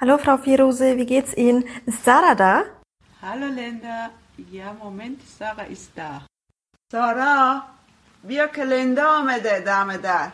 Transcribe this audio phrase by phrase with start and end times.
[0.00, 1.64] Hallo Frau Firose, wie geht's Ihnen?
[1.86, 2.64] Ist Sarah da?
[3.22, 4.10] Hallo Linda.
[4.52, 6.22] Ja, Moment, Sarah ist da.
[6.92, 7.62] سارا
[8.24, 10.30] بیا که لندا آمده دم در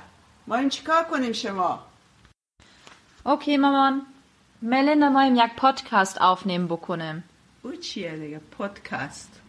[0.46, 1.79] ما این چیکار کنیم شما
[3.27, 4.02] Okay, مامان.
[4.62, 7.24] Melinda moim jak podcast aufnehmen بکنم.
[7.62, 9.40] او چیه دیگه پادکست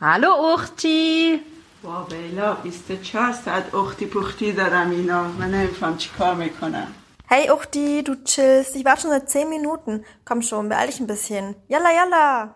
[0.00, 1.38] Hallo Uchti.
[1.82, 6.92] با بیلا 24 ساعت اختی پختی دارم اینا من نمیفهم چیکار می‌کنم
[7.30, 8.74] Hey Uchti, du chillst.
[8.74, 10.02] Ich warte schon seit 10 Minuten.
[10.24, 11.56] Komm schon, beeil dich ein bisschen.
[11.68, 12.54] Yalla, yalla.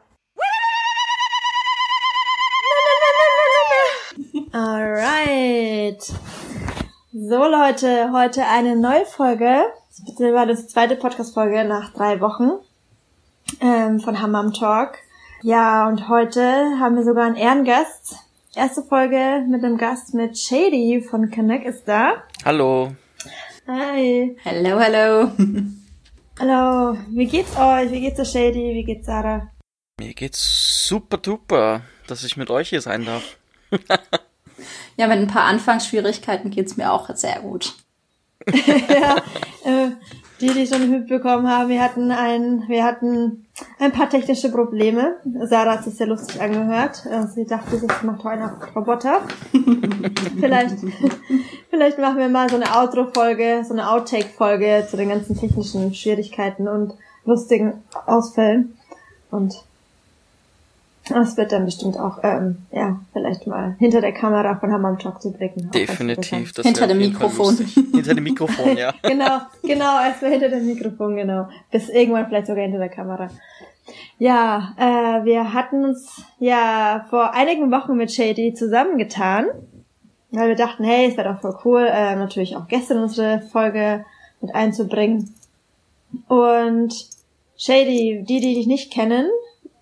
[4.53, 6.03] Alright.
[7.13, 9.63] So Leute, heute eine neue Folge.
[10.07, 12.52] Das war das zweite Podcast-Folge nach drei Wochen
[13.61, 14.95] ähm, von Hammam Talk.
[15.43, 18.16] Ja, und heute haben wir sogar einen Ehrengast.
[18.55, 22.23] Erste Folge mit einem Gast mit Shady von Connect ist da.
[22.47, 22.93] Hallo.
[23.66, 24.37] Hi.
[24.43, 25.30] Hello, hello.
[26.41, 27.93] Hallo, wie geht's euch?
[27.93, 28.74] Wie geht's der Shady?
[28.74, 29.52] Wie geht's Sarah?
[30.01, 33.38] Mir geht's super duper, dass ich mit euch hier sein darf.
[34.96, 37.74] Ja, mit ein paar Anfangsschwierigkeiten geht's mir auch sehr gut.
[38.52, 39.16] ja,
[39.65, 39.93] äh,
[40.43, 43.46] die, die schon mitbekommen haben, wir hatten ein, wir hatten
[43.79, 45.16] ein paar technische Probleme.
[45.45, 47.07] Sarah hat sich sehr lustig angehört.
[47.09, 49.21] Äh, Sie dachte, sie macht heute noch Roboter.
[50.40, 50.76] vielleicht,
[51.71, 56.66] vielleicht machen wir mal so eine Outro-Folge, so eine Outtake-Folge zu den ganzen technischen Schwierigkeiten
[56.66, 58.77] und lustigen Ausfällen.
[59.30, 59.54] Und
[61.09, 65.21] das wird dann bestimmt auch, ähm, ja, vielleicht mal hinter der Kamera von Hammam Talk
[65.21, 65.71] zu blicken.
[65.72, 66.53] Definitiv.
[66.53, 67.56] Das Hinter dem Mikrofon.
[67.56, 68.95] Hinter dem Mikrofon, ja.
[69.03, 71.49] genau, genau, erstmal hinter dem Mikrofon, genau.
[71.71, 73.28] Bis irgendwann vielleicht sogar hinter der Kamera.
[74.19, 79.47] Ja, äh, wir hatten uns ja vor einigen Wochen mit Shady zusammengetan,
[80.31, 83.41] weil wir dachten, hey, es wäre doch voll cool, äh, natürlich auch Gäste in unsere
[83.41, 84.05] Folge
[84.41, 85.34] mit einzubringen.
[86.28, 86.95] Und
[87.56, 89.27] Shady, die, die dich nicht kennen,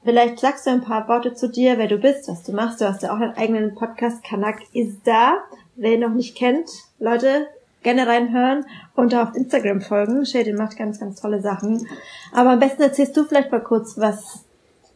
[0.04, 2.80] vielleicht sagst du ein paar Worte zu dir, wer du bist, was du machst.
[2.80, 5.38] Du hast ja auch einen eigenen Podcast, Kanak ist da.
[5.76, 7.46] Wer ihn noch nicht kennt, Leute,
[7.82, 10.26] gerne reinhören und auf Instagram folgen.
[10.26, 11.86] Shady macht ganz, ganz tolle Sachen.
[12.32, 14.44] Aber am besten erzählst du vielleicht mal kurz, was,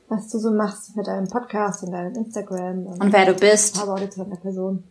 [0.09, 3.41] was du so machst mit deinem Podcast und deinem Instagram und, Und wer du ein
[3.41, 3.77] bist.
[3.77, 4.85] paar Worte zu deiner Person.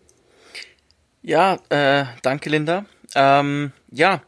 [1.21, 2.85] Ja, äh, danke Linda.
[3.15, 4.21] Ähm, ja,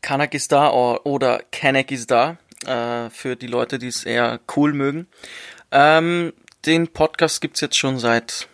[0.00, 4.40] Kanak ist da or, oder Kanak ist da, äh, für die Leute, die es eher
[4.56, 5.06] cool mögen.
[5.70, 6.32] Ähm,
[6.66, 8.48] den Podcast gibt's jetzt schon seit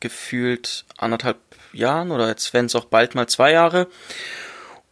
[0.00, 1.38] gefühlt anderthalb
[1.72, 3.88] Jahren oder jetzt werden es auch bald mal zwei Jahre.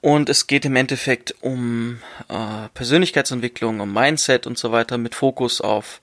[0.01, 5.61] Und es geht im Endeffekt um äh, Persönlichkeitsentwicklung, um Mindset und so weiter mit Fokus
[5.61, 6.00] auf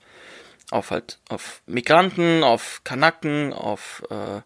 [0.70, 4.42] auf halt auf Migranten, auf Kanaken, auf äh,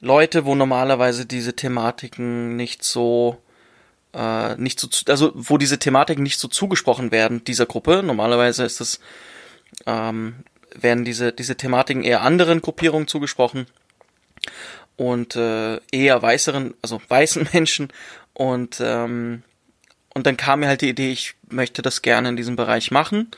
[0.00, 3.42] Leute, wo normalerweise diese Thematiken nicht so
[4.14, 8.02] äh, nicht so zu- also wo diese Thematiken nicht so zugesprochen werden dieser Gruppe.
[8.02, 9.00] Normalerweise ist es
[9.86, 10.44] ähm,
[10.74, 13.66] werden diese diese Thematiken eher anderen Gruppierungen zugesprochen
[14.96, 17.88] und äh, eher weißeren, also weißen Menschen
[18.34, 19.42] und ähm,
[20.12, 23.30] und dann kam mir halt die Idee, ich möchte das gerne in diesem Bereich machen,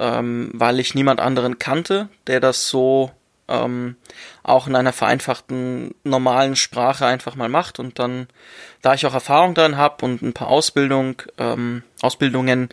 [0.00, 3.12] ähm, weil ich niemand anderen kannte, der das so
[3.48, 3.96] ähm,
[4.42, 8.28] auch in einer vereinfachten normalen Sprache einfach mal macht und dann,
[8.82, 12.68] da ich auch Erfahrung darin habe und ein paar Ausbildung, ähm, Ausbildungen,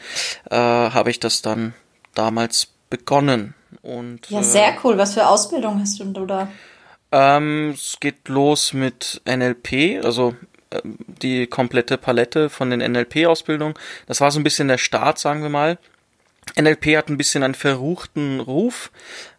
[0.50, 1.74] äh, habe ich das dann
[2.14, 4.98] damals begonnen und Ja, äh, sehr cool.
[4.98, 6.48] Was für Ausbildung hast du denn da?
[7.12, 10.36] ähm, es geht los mit NLP, also
[10.72, 13.76] ähm, die komplette Palette von den NLP-Ausbildungen.
[14.08, 15.78] Das war so ein bisschen der Start, sagen wir mal.
[16.58, 18.92] NLP hat ein bisschen einen verruchten Ruf,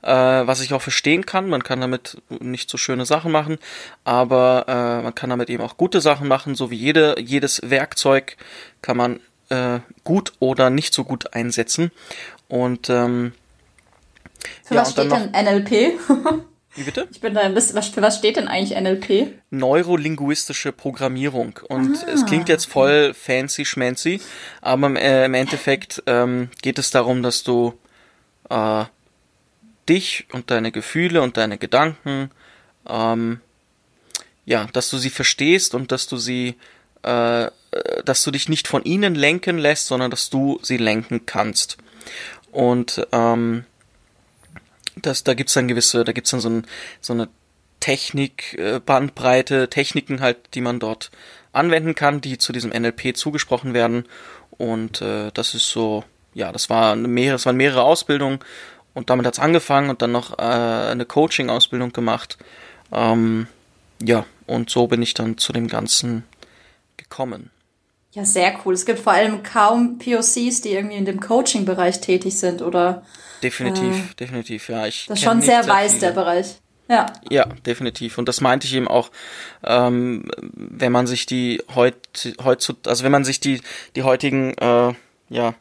[0.03, 1.49] äh, was ich auch verstehen kann.
[1.49, 3.59] Man kann damit nicht so schöne Sachen machen,
[4.05, 6.55] aber äh, man kann damit eben auch gute Sachen machen.
[6.55, 8.37] So wie jede, jedes Werkzeug
[8.83, 11.91] kann man äh, gut oder nicht so gut einsetzen.
[12.49, 13.33] Und ähm,
[14.65, 15.99] Für Ja, was steht denn NLP?
[16.77, 17.09] wie bitte?
[17.11, 19.35] Ich bin da ein bisschen, was, für was steht denn eigentlich NLP?
[19.51, 21.59] neurolinguistische Programmierung.
[21.69, 24.21] Und es klingt jetzt voll fancy schmancy,
[24.61, 27.75] aber im, äh, im Endeffekt ähm, geht es darum, dass du
[28.51, 28.85] äh,
[29.89, 32.31] dich und deine Gefühle und deine Gedanken,
[32.89, 33.41] ähm,
[34.45, 36.57] ja, dass du sie verstehst und dass du sie,
[37.05, 37.51] äh, äh,
[38.05, 41.79] dass du dich nicht von ihnen lenken lässt, sondern dass du sie lenken kannst.
[42.53, 43.65] Und ähm,
[45.03, 46.67] das, da gibt's dann gewisse, da gibt's dann so, ein,
[47.01, 47.29] so eine
[47.81, 51.11] Technik, äh, Bandbreite, Techniken halt, die man dort
[51.53, 54.05] anwenden kann, die zu diesem NLP zugesprochen werden.
[54.51, 56.05] Und äh, das ist so,
[56.35, 58.41] ja, das war eine mehrere, das waren mehrere Ausbildungen
[58.95, 62.39] und damit hat's angefangen und dann noch äh, eine Coaching-Ausbildung gemacht.
[62.93, 63.47] Ähm,
[64.03, 66.25] ja, und so bin ich dann zu dem Ganzen
[66.97, 67.51] gekommen.
[68.17, 68.73] Ja, sehr cool.
[68.73, 73.05] Es gibt vor allem kaum POCs, die irgendwie in dem Coaching-Bereich tätig sind oder.
[73.43, 74.87] Definitiv, äh, definitiv, ja.
[74.87, 76.01] Ich das ist schon sehr weiß, viele.
[76.01, 76.57] der Bereich.
[76.89, 77.13] Ja.
[77.29, 78.17] Ja, definitiv.
[78.17, 79.11] Und das meinte ich eben auch,
[79.63, 81.97] ähm, wenn man sich die heut,
[82.43, 83.61] heutzutage, also wenn man sich die,
[83.97, 84.95] die heutigen, äh,
[85.29, 85.55] ja,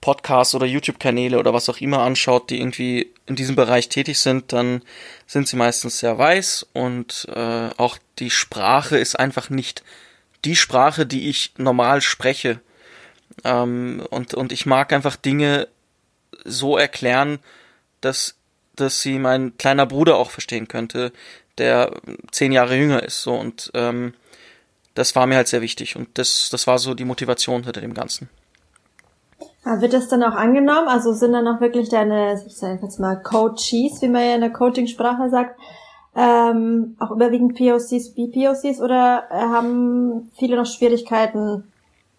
[0.00, 4.52] Podcasts oder YouTube-Kanäle oder was auch immer anschaut, die irgendwie in diesem Bereich tätig sind,
[4.52, 4.82] dann
[5.28, 9.84] sind sie meistens sehr weiß und äh, auch die Sprache ist einfach nicht
[10.44, 12.60] die Sprache, die ich normal spreche.
[13.44, 15.68] Ähm, und, und ich mag einfach Dinge
[16.44, 17.38] so erklären,
[18.00, 18.36] dass,
[18.76, 21.12] dass sie mein kleiner Bruder auch verstehen könnte,
[21.58, 21.92] der
[22.30, 23.22] zehn Jahre jünger ist.
[23.22, 24.14] So und ähm,
[24.94, 27.94] das war mir halt sehr wichtig und das, das war so die Motivation hinter dem
[27.94, 28.28] Ganzen.
[29.64, 30.88] wird das dann auch angenommen?
[30.88, 34.40] Also sind dann auch wirklich deine, ich sage jetzt mal, Coaches, wie man ja in
[34.40, 35.58] der Coaching-Sprache sagt,
[36.16, 41.64] ähm, auch überwiegend POCs, BPOCs oder äh, haben viele noch Schwierigkeiten,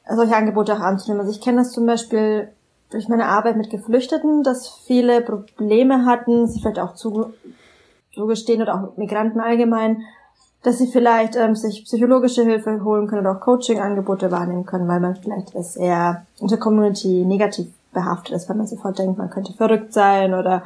[0.09, 1.21] solche Angebote auch anzunehmen?
[1.21, 2.49] Also ich kenne das zum Beispiel
[2.91, 8.97] durch meine Arbeit mit Geflüchteten, dass viele Probleme hatten, sie vielleicht auch zugestehen oder auch
[8.97, 10.03] Migranten allgemein,
[10.63, 14.99] dass sie vielleicht ähm, sich psychologische Hilfe holen können oder auch Coaching-Angebote wahrnehmen können, weil
[14.99, 19.53] man vielleicht es eher unter Community negativ behaftet ist, weil man sofort denkt, man könnte
[19.53, 20.63] verrückt sein oder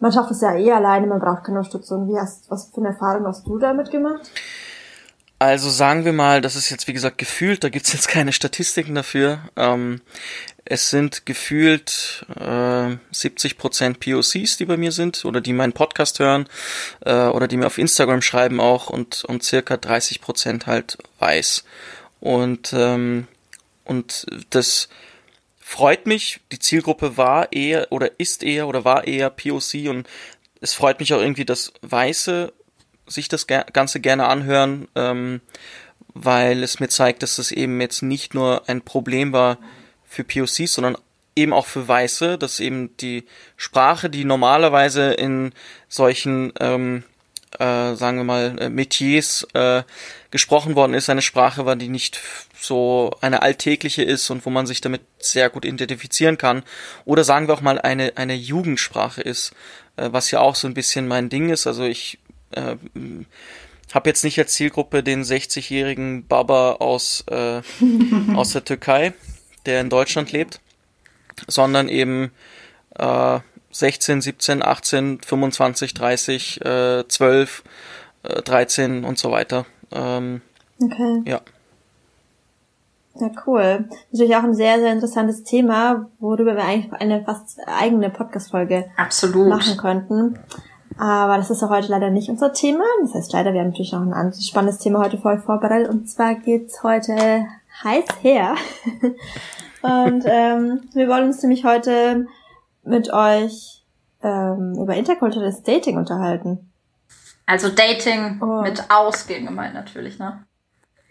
[0.00, 2.08] man schafft es ja eh alleine, man braucht keine Unterstützung.
[2.08, 4.30] Wie hast, was für eine Erfahrung hast du damit gemacht?
[5.40, 8.94] Also sagen wir mal, das ist jetzt wie gesagt gefühlt, da gibt's jetzt keine Statistiken
[8.94, 9.40] dafür.
[9.56, 10.00] Ähm,
[10.64, 16.48] es sind gefühlt äh, 70% POCs, die bei mir sind oder die meinen Podcast hören
[17.04, 21.64] äh, oder die mir auf Instagram schreiben auch und, und circa 30% halt weiß.
[22.20, 23.28] Und, ähm,
[23.84, 24.88] und das
[25.68, 26.40] freut mich.
[26.50, 30.08] Die Zielgruppe war eher oder ist eher oder war eher POC und
[30.62, 32.54] es freut mich auch irgendwie, dass Weiße
[33.06, 35.42] sich das Ganze gerne anhören, ähm,
[36.14, 39.58] weil es mir zeigt, dass das eben jetzt nicht nur ein Problem war
[40.06, 40.96] für POCs, sondern
[41.36, 43.26] eben auch für Weiße, dass eben die
[43.58, 45.52] Sprache, die normalerweise in
[45.86, 47.04] solchen, ähm,
[47.58, 49.82] äh, sagen wir mal, äh, Metiers äh,
[50.30, 52.20] gesprochen worden ist, eine Sprache war, die nicht
[52.60, 56.62] so eine alltägliche ist und wo man sich damit sehr gut identifizieren kann.
[57.04, 59.52] Oder sagen wir auch mal eine, eine Jugendsprache ist,
[59.96, 61.66] äh, was ja auch so ein bisschen mein Ding ist.
[61.66, 62.18] Also ich
[62.52, 62.76] äh,
[63.94, 67.62] habe jetzt nicht als Zielgruppe den 60-jährigen Baba aus, äh,
[68.34, 69.14] aus der Türkei,
[69.66, 70.60] der in Deutschland lebt,
[71.46, 72.30] sondern eben
[72.96, 73.40] äh,
[73.78, 77.62] 16, 17, 18, 25, 30, äh, 12,
[78.24, 79.66] äh, 13 und so weiter.
[79.92, 80.40] Ähm,
[80.82, 81.22] okay.
[81.26, 81.40] Ja.
[83.20, 83.88] Ja, cool.
[84.12, 89.76] Natürlich auch ein sehr, sehr interessantes Thema, worüber wir eigentlich eine fast eigene Podcast-Folge machen
[89.76, 90.38] könnten.
[90.98, 92.84] Aber das ist auch heute leider nicht unser Thema.
[93.02, 95.88] Das heißt leider, wir haben natürlich noch ein anderes spannendes Thema heute für euch vorbereitet.
[95.88, 97.46] Und zwar geht's heute
[97.84, 98.56] heiß her.
[99.82, 102.26] und ähm, wir wollen uns nämlich heute
[102.88, 103.84] mit euch
[104.22, 106.72] ähm, über interkulturelles Dating unterhalten.
[107.46, 108.62] Also Dating oh.
[108.62, 110.44] mit Ausgehen gemeint natürlich, ne?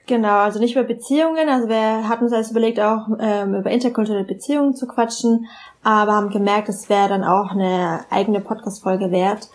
[0.06, 1.50] Genau, also nicht über Beziehungen.
[1.50, 5.48] Also wir hatten uns alles überlegt, auch ähm, über interkulturelle Beziehungen zu quatschen,
[5.84, 9.50] aber haben gemerkt, es wäre dann auch eine eigene Podcast-Folge wert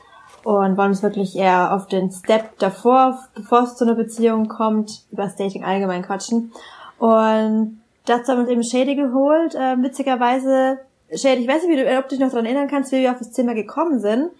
[0.44, 5.04] und wollen uns wirklich eher auf den Step davor, bevor es zu einer Beziehung kommt,
[5.10, 6.52] über das Dating allgemein quatschen.
[6.98, 9.54] Und dazu haben wir uns eben Shady geholt.
[9.54, 10.80] Äh, witzigerweise,
[11.14, 13.10] Shady, ich weiß nicht, wie du, ob du dich noch daran erinnern kannst, wie wir
[13.10, 14.30] auf das Thema gekommen sind.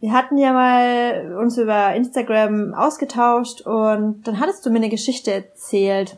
[0.00, 5.32] Wir hatten ja mal uns über Instagram ausgetauscht und dann hattest du mir eine Geschichte
[5.32, 6.16] erzählt.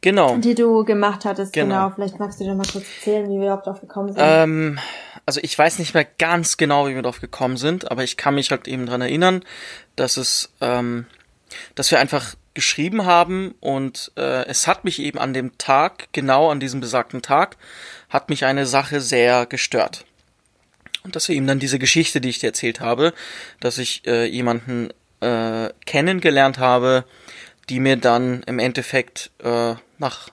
[0.00, 0.36] Genau.
[0.36, 1.86] Die du gemacht hattest, genau.
[1.86, 1.94] genau.
[1.94, 4.22] Vielleicht magst du dir mal kurz erzählen, wie wir überhaupt drauf gekommen sind.
[4.22, 4.78] Ähm,
[5.26, 8.36] also ich weiß nicht mehr ganz genau, wie wir drauf gekommen sind, aber ich kann
[8.36, 9.44] mich halt eben dran erinnern,
[9.96, 11.06] dass es, ähm,
[11.74, 16.50] dass wir einfach geschrieben haben und äh, es hat mich eben an dem Tag, genau
[16.50, 17.56] an diesem besagten Tag,
[18.08, 20.04] hat mich eine Sache sehr gestört.
[21.04, 23.14] Und dass wir ihm dann diese Geschichte, die ich dir erzählt habe,
[23.60, 27.04] dass ich äh, jemanden äh, kennengelernt habe,
[27.68, 30.30] die mir dann im Endeffekt äh, nach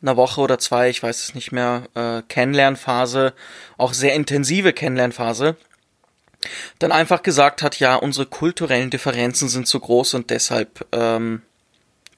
[0.00, 3.32] einer Woche oder zwei, ich weiß es nicht mehr, äh, Kennenlernphase,
[3.76, 5.56] auch sehr intensive Kennenlernphase,
[6.78, 11.42] dann einfach gesagt hat, ja, unsere kulturellen Differenzen sind zu groß und deshalb ähm,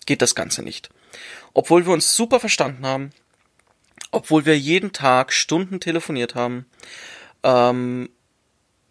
[0.05, 0.91] geht das Ganze nicht.
[1.55, 3.11] Obwohl wir uns super verstanden haben,
[4.11, 6.67] obwohl wir jeden Tag Stunden telefoniert haben,
[7.43, 8.11] ähm,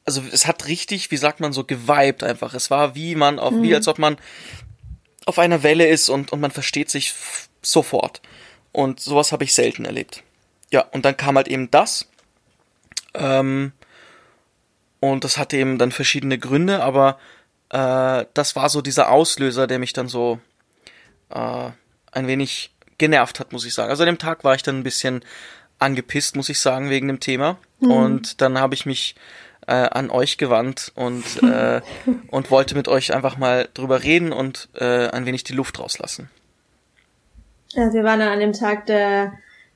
[0.06, 2.54] also es hat richtig, wie sagt man so, geweibt einfach.
[2.54, 3.64] Es war wie man auf, mhm.
[3.64, 4.18] wie als ob man
[5.26, 7.14] auf einer Welle ist und, und man versteht sich
[7.62, 8.22] sofort.
[8.72, 10.24] Und sowas habe ich selten erlebt.
[10.72, 12.08] Ja, und dann kam halt eben das.
[13.14, 13.72] Ähm,
[15.00, 17.20] und das hatte eben dann verschiedene Gründe, aber
[17.70, 20.40] äh, das war so dieser Auslöser, der mich dann so
[21.30, 21.70] äh,
[22.12, 23.90] ein wenig genervt hat, muss ich sagen.
[23.90, 25.22] Also an dem Tag war ich dann ein bisschen
[25.80, 27.58] angepisst, muss ich sagen, wegen dem Thema.
[27.80, 27.92] Mhm.
[27.92, 29.16] Und dann habe ich mich
[29.68, 31.82] äh, an euch gewandt und, äh,
[32.28, 36.30] und wollte mit euch einfach mal drüber reden und äh, ein wenig die Luft rauslassen.
[37.76, 39.34] Also wir waren dann an dem Tag der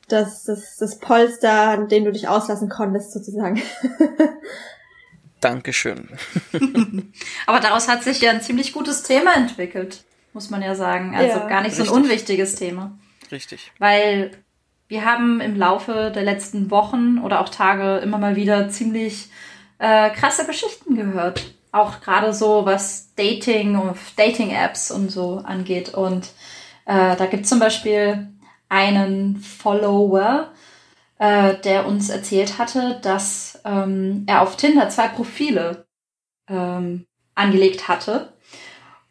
[0.07, 3.61] das, das, das Polster, an dem du dich auslassen konntest, sozusagen.
[5.39, 6.09] Dankeschön.
[7.45, 10.03] Aber daraus hat sich ja ein ziemlich gutes Thema entwickelt,
[10.33, 11.15] muss man ja sagen.
[11.15, 11.87] Also ja, gar nicht richtig.
[11.87, 12.97] so ein unwichtiges Thema.
[13.33, 13.71] Richtig.
[13.79, 14.31] Weil
[14.87, 19.29] wir haben im Laufe der letzten Wochen oder auch Tage immer mal wieder ziemlich
[19.79, 21.53] äh, krasse Geschichten gehört.
[21.71, 25.95] Auch gerade so, was Dating und Dating-Apps und so angeht.
[25.95, 26.27] Und
[26.85, 28.27] äh, da gibt es zum Beispiel
[28.69, 30.51] einen Follower,
[31.17, 35.87] äh, der uns erzählt hatte, dass ähm, er auf Tinder zwei Profile
[36.47, 38.32] ähm, angelegt hatte.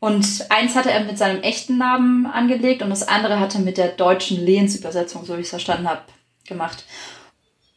[0.02, 3.87] Und eins hatte er mit seinem echten Namen angelegt und das andere hatte mit der
[3.87, 6.00] deutschen Lehensübersetzung, so wie ich es verstanden habe,
[6.44, 6.85] gemacht.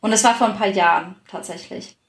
[0.02, 2.00] Und es war vor ein paar Jahren tatsächlich.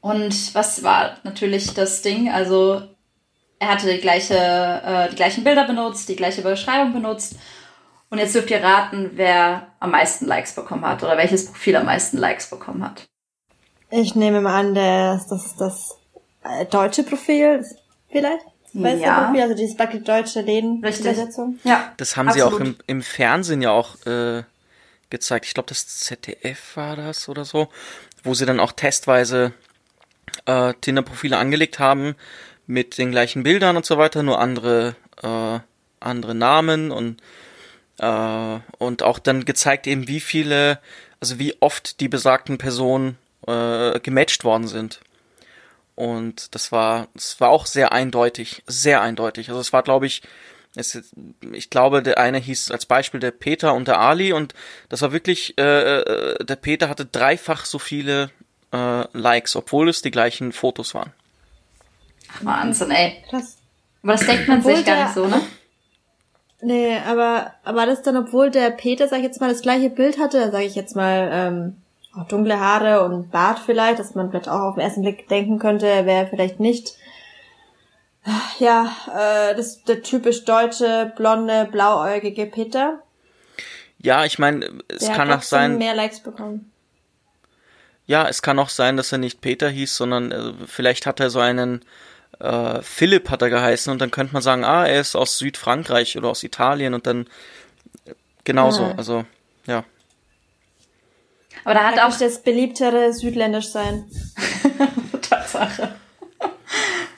[0.00, 2.30] Und was war natürlich das Ding?
[2.30, 2.80] Also
[3.58, 7.34] er hatte die, gleiche, äh, die gleichen Bilder benutzt, die gleiche Beschreibung benutzt
[8.10, 11.86] und jetzt dürft ihr raten, wer am meisten Likes bekommen hat oder welches Profil am
[11.86, 13.08] meisten Likes bekommen hat.
[13.90, 15.98] Ich nehme mal an, das, das, das
[16.44, 17.66] äh, deutsche Profil
[18.06, 18.46] vielleicht?
[18.72, 19.24] Weißt ja.
[19.24, 21.58] Profil, also dieses Bucket deutsche Läden-Übersetzung?
[21.64, 21.92] Ja.
[21.96, 22.50] Das haben absolut.
[22.50, 24.42] sie auch im, im Fernsehen ja auch äh,
[25.10, 25.46] gezeigt.
[25.46, 27.68] Ich glaube, das ZDF war das oder so,
[28.24, 29.52] wo sie dann auch testweise
[30.46, 32.14] äh, Tinder-Profile angelegt haben
[32.66, 35.60] mit den gleichen Bildern und so weiter, nur andere, äh,
[36.00, 37.22] andere Namen und
[37.98, 40.78] äh, und auch dann gezeigt eben, wie viele,
[41.20, 45.00] also wie oft die besagten Personen äh, gematcht worden sind.
[45.98, 49.48] Und das war, das war auch sehr eindeutig, sehr eindeutig.
[49.48, 50.22] Also es war, glaube ich,
[50.76, 50.96] es,
[51.50, 54.54] ich glaube, der eine hieß als Beispiel der Peter und der Ali und
[54.90, 58.30] das war wirklich, äh, äh der Peter hatte dreifach so viele
[58.72, 61.12] äh, Likes, obwohl es die gleichen Fotos waren.
[62.32, 63.20] Ach, Wahnsinn, ey.
[63.28, 63.56] Krass.
[64.04, 65.40] Aber das denkt man sich gar nicht so, ne?
[66.60, 70.20] Nee, aber war das dann, obwohl der Peter, sag ich jetzt mal, das gleiche Bild
[70.20, 71.76] hatte, sag ich jetzt mal, ähm,
[72.18, 75.58] auch dunkle Haare und Bart vielleicht, dass man vielleicht auch auf den ersten Blick denken
[75.58, 76.96] könnte, er wäre vielleicht nicht
[78.58, 83.02] ja, äh, das ist der typisch deutsche, blonde, blauäugige Peter.
[83.98, 85.78] Ja, ich meine, es der kann auch sein.
[85.78, 86.70] mehr Likes bekommen.
[88.06, 91.30] Ja, es kann auch sein, dass er nicht Peter hieß, sondern äh, vielleicht hat er
[91.30, 91.84] so einen
[92.40, 96.16] äh, Philipp hat er geheißen und dann könnte man sagen, ah, er ist aus Südfrankreich
[96.16, 97.26] oder aus Italien und dann
[98.44, 98.94] genauso, ja.
[98.96, 99.24] also
[99.66, 99.84] ja.
[101.68, 104.10] Aber da hat auch das beliebtere Südländisch sein.
[105.20, 105.94] Tatsache.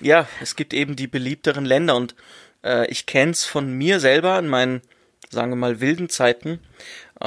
[0.01, 2.17] ja, es gibt eben die beliebteren Länder und
[2.65, 4.83] äh, ich kenn's von mir selber in meinen,
[5.31, 6.59] sagen wir mal, wilden Zeiten
[7.21, 7.27] äh,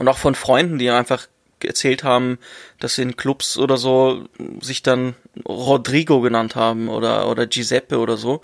[0.00, 1.28] und auch von Freunden, die einfach
[1.62, 2.40] erzählt haben,
[2.80, 4.26] dass sie in Clubs oder so
[4.60, 5.14] sich dann
[5.46, 8.40] Rodrigo genannt haben oder, oder Giuseppe oder so.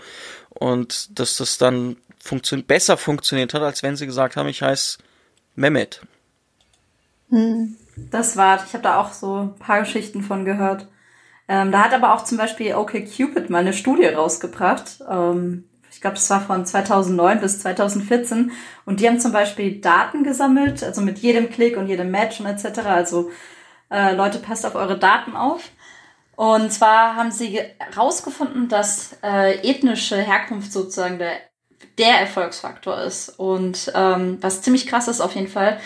[0.50, 4.98] Und dass das dann funktio besser funktioniert hat, als wenn sie gesagt haben, ich heiße
[5.56, 6.02] Mehmet.
[7.30, 7.76] Hm.
[8.10, 10.88] Das war, ich habe da auch so ein paar Geschichten von gehört.
[11.48, 15.00] Ähm, da hat aber auch zum Beispiel OkCupid mal eine Studie rausgebracht.
[15.08, 18.52] Ähm, ich glaube, das war von 2009 bis 2014.
[18.84, 22.46] Und die haben zum Beispiel Daten gesammelt, also mit jedem Klick und jedem Match und
[22.46, 22.80] etc.
[22.80, 23.30] Also
[23.90, 25.62] äh, Leute, passt auf eure Daten auf.
[26.34, 31.38] Und zwar haben sie herausgefunden, dass äh, ethnische Herkunft sozusagen der,
[31.96, 33.30] der Erfolgsfaktor ist.
[33.38, 35.78] Und ähm, was ziemlich krass ist auf jeden Fall,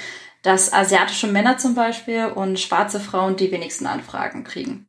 [0.42, 4.88] dass asiatische Männer zum Beispiel und schwarze Frauen die wenigsten Anfragen kriegen.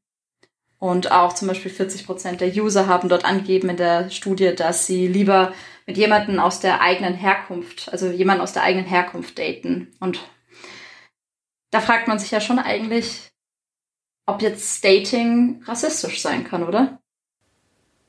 [0.79, 4.87] Und auch zum Beispiel 40 Prozent der User haben dort angegeben in der Studie, dass
[4.87, 5.53] sie lieber
[5.85, 9.93] mit jemandem aus der eigenen Herkunft, also jemanden aus der eigenen Herkunft daten.
[9.99, 10.19] Und
[11.69, 13.29] da fragt man sich ja schon eigentlich,
[14.25, 16.99] ob jetzt Dating rassistisch sein kann, oder?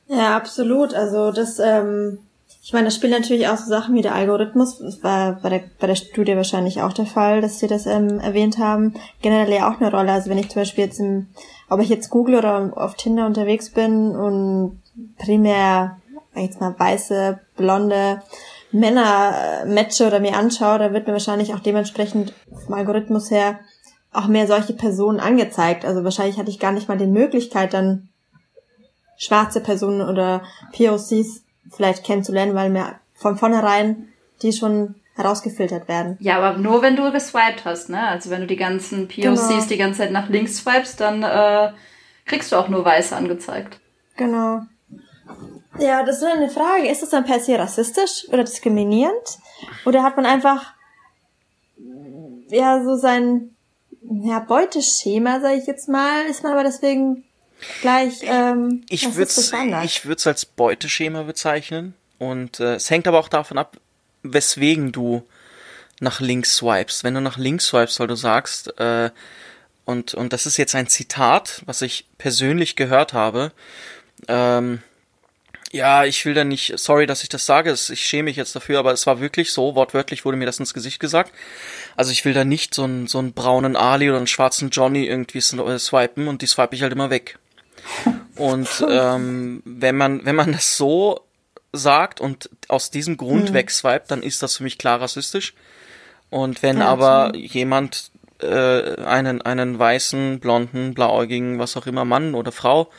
[0.07, 0.95] Ja, absolut.
[0.95, 2.21] Also das, ähm,
[2.65, 4.79] ich meine, das spielt natürlich auch so Sachen wie der Algorithmus.
[4.79, 8.21] Das war bei der, bei der Studie wahrscheinlich auch der Fall, dass sie das ähm,
[8.21, 8.95] erwähnt haben.
[9.21, 10.13] Generell ja auch eine Rolle.
[10.13, 11.27] Also wenn ich zum Beispiel jetzt im
[11.69, 14.83] ob ich jetzt google oder auf Tinder unterwegs bin und
[15.19, 15.97] primär
[16.37, 18.23] jetzt mal weiße, blonde
[18.71, 22.33] Männer äh, matche oder mir anschaue, da wird mir wahrscheinlich auch dementsprechend
[22.65, 23.59] vom Algorithmus her
[24.13, 25.85] auch mehr solche Personen angezeigt.
[25.85, 28.11] Also wahrscheinlich hatte ich gar nicht mal die Möglichkeit, dann
[29.17, 30.43] schwarze Personen oder
[30.77, 34.09] POCs vielleicht kennenzulernen, weil mir von vornherein
[34.43, 36.17] die schon herausgefiltert werden.
[36.21, 38.09] Ja, aber nur wenn du geswiped hast, ne?
[38.09, 39.65] Also wenn du die ganzen POCs genau.
[39.69, 41.73] die ganze Zeit nach links swipest, dann äh,
[42.25, 43.79] kriegst du auch nur Weiße angezeigt.
[44.17, 44.63] Genau.
[45.79, 46.89] Ja, das ist eine Frage.
[46.89, 49.39] Ist das dann per se rassistisch oder diskriminierend?
[49.85, 50.75] Oder hat man einfach
[52.49, 53.55] ja so sein
[54.03, 57.25] ja, Beuteschema, sage ich jetzt mal, ist man aber deswegen
[57.81, 59.33] gleich ähm, ich würde
[59.85, 63.77] ich würde es als Beuteschema bezeichnen und äh, es hängt aber auch davon ab,
[64.23, 65.27] weswegen du
[66.01, 67.05] nach links swipest.
[67.05, 69.11] Wenn du nach links swipest, weil du sagst, äh,
[69.85, 73.53] und, und das ist jetzt ein Zitat, was ich persönlich gehört habe,
[74.29, 74.83] ähm,
[75.73, 78.79] ja, ich will da nicht, sorry, dass ich das sage, ich schäme mich jetzt dafür,
[78.79, 81.33] aber es war wirklich so, wortwörtlich wurde mir das ins Gesicht gesagt.
[81.97, 85.07] Also ich will da nicht so einen, so einen braunen Ali oder einen schwarzen Johnny
[85.07, 87.39] irgendwie äh, swipen und die swipe ich halt immer weg.
[88.37, 91.21] Und ähm, wenn man, wenn man das so
[91.73, 93.55] sagt und aus diesem Grund mhm.
[93.55, 95.55] wegswipet, dann ist das für mich klar rassistisch.
[96.31, 97.41] Und wenn ja, aber so.
[97.41, 98.11] jemand
[98.41, 102.91] äh, einen, einen weißen, blonden, blauäugigen, was auch immer, Mann oder Frau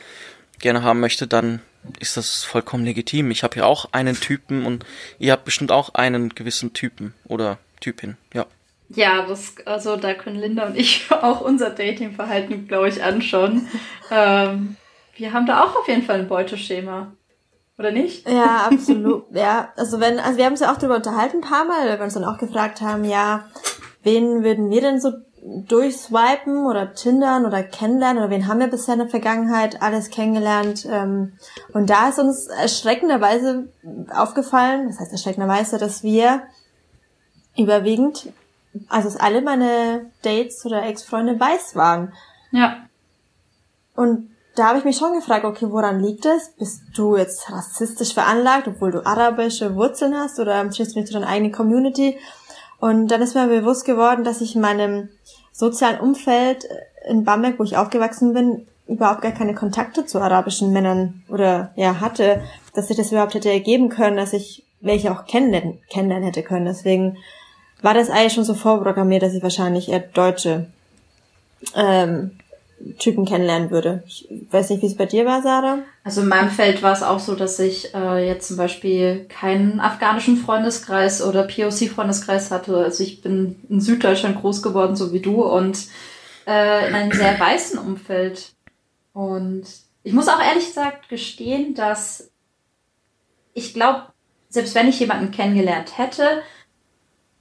[0.58, 1.60] gerne haben möchte, dann
[1.98, 3.30] ist das vollkommen legitim.
[3.30, 4.84] Ich habe ja auch einen Typen und
[5.18, 8.46] ihr habt bestimmt auch einen gewissen Typen oder Typin, ja.
[8.88, 13.68] Ja, das, also da können Linda und ich auch unser Datingverhalten, glaube ich, anschauen.
[14.10, 14.76] ähm,
[15.16, 17.12] wir haben da auch auf jeden Fall ein Beuteschema.
[17.78, 18.28] Oder nicht?
[18.28, 19.24] Ja, absolut.
[19.32, 21.98] ja, also wenn, also wir haben uns ja auch darüber unterhalten ein paar Mal, weil
[21.98, 23.46] wir uns dann auch gefragt haben, ja,
[24.02, 25.12] wen würden wir denn so
[25.44, 30.86] durchswipen oder tindern oder kennenlernen oder wen haben wir bisher in der Vergangenheit alles kennengelernt.
[30.90, 31.34] Ähm,
[31.74, 33.68] und da ist uns erschreckenderweise
[34.14, 36.44] aufgefallen, das heißt erschreckenderweise, dass wir
[37.56, 38.32] überwiegend,
[38.88, 42.12] also dass alle meine Dates oder Ex-Freunde weiß waren.
[42.50, 42.86] Ja.
[43.94, 46.50] Und da habe ich mich schon gefragt, okay, woran liegt es?
[46.58, 51.14] Bist du jetzt rassistisch veranlagt, obwohl du arabische Wurzeln hast oder stehst du nicht zu
[51.14, 52.18] deiner eigenen Community?
[52.78, 55.08] Und dann ist mir bewusst geworden, dass ich in meinem
[55.52, 56.66] sozialen Umfeld
[57.08, 62.00] in Bamberg, wo ich aufgewachsen bin, überhaupt gar keine Kontakte zu arabischen Männern oder ja
[62.00, 62.42] hatte,
[62.74, 66.66] dass sich das überhaupt hätte ergeben können, dass ich welche auch kennenlernen, kennenlernen hätte können.
[66.66, 67.16] Deswegen
[67.84, 70.66] war das eigentlich schon so vorprogrammiert, dass ich wahrscheinlich eher deutsche
[71.74, 72.30] ähm,
[72.98, 74.02] Typen kennenlernen würde.
[74.06, 75.80] Ich weiß nicht, wie es bei dir war, Sarah.
[76.02, 79.80] Also in meinem Feld war es auch so, dass ich äh, jetzt zum Beispiel keinen
[79.80, 82.76] afghanischen Freundeskreis oder POC-Freundeskreis hatte.
[82.78, 85.78] Also ich bin in Süddeutschland groß geworden, so wie du, und
[86.46, 88.52] äh, in einem sehr weißen Umfeld.
[89.12, 89.64] Und
[90.02, 92.30] ich muss auch ehrlich gesagt gestehen, dass
[93.52, 94.04] ich glaube,
[94.48, 96.42] selbst wenn ich jemanden kennengelernt hätte,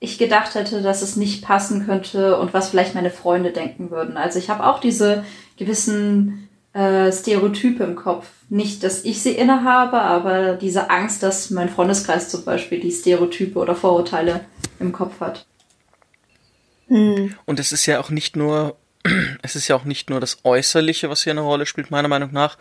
[0.04, 4.18] ich gedacht hätte, dass es nicht passen könnte und was vielleicht meine Freunde denken würden.
[4.18, 5.24] Also ich habe auch diese
[5.58, 8.28] gewissen äh, Stereotype im Kopf.
[8.50, 13.58] Nicht, dass ich sie innehabe, aber diese Angst, dass mein Freundeskreis zum Beispiel die Stereotype
[13.58, 14.42] oder Vorurteile
[14.82, 15.46] im Kopf hat.
[16.90, 17.34] Hm.
[17.46, 18.76] Und es ist ja auch nicht nur
[19.42, 22.34] es ist ja auch nicht nur das Äußerliche, was hier eine Rolle spielt, meiner Meinung
[22.34, 22.58] nach,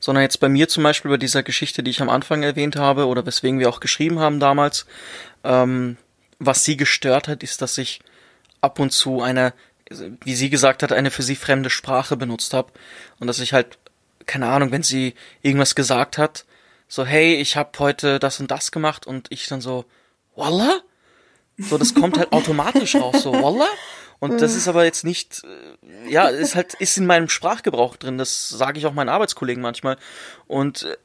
[0.00, 3.06] sondern jetzt bei mir zum Beispiel bei dieser Geschichte, die ich am Anfang erwähnt habe
[3.06, 4.86] oder weswegen wir auch geschrieben haben damals,
[5.44, 5.98] ähm,
[6.38, 8.00] was sie gestört hat, ist, dass ich
[8.60, 9.52] ab und zu eine,
[9.90, 12.72] wie sie gesagt hat, eine für sie fremde Sprache benutzt habe
[13.18, 13.78] und dass ich halt,
[14.26, 16.44] keine Ahnung, wenn sie irgendwas gesagt hat,
[16.88, 19.84] so hey, ich habe heute das und das gemacht und ich dann so,
[20.34, 20.80] Wallah?
[21.58, 23.68] So, das kommt halt automatisch raus, so Wallah?
[24.18, 28.16] Und das ist aber jetzt nicht, äh, ja, ist halt, ist in meinem Sprachgebrauch drin.
[28.16, 29.98] Das sage ich auch meinen Arbeitskollegen manchmal.
[30.46, 30.96] Und äh,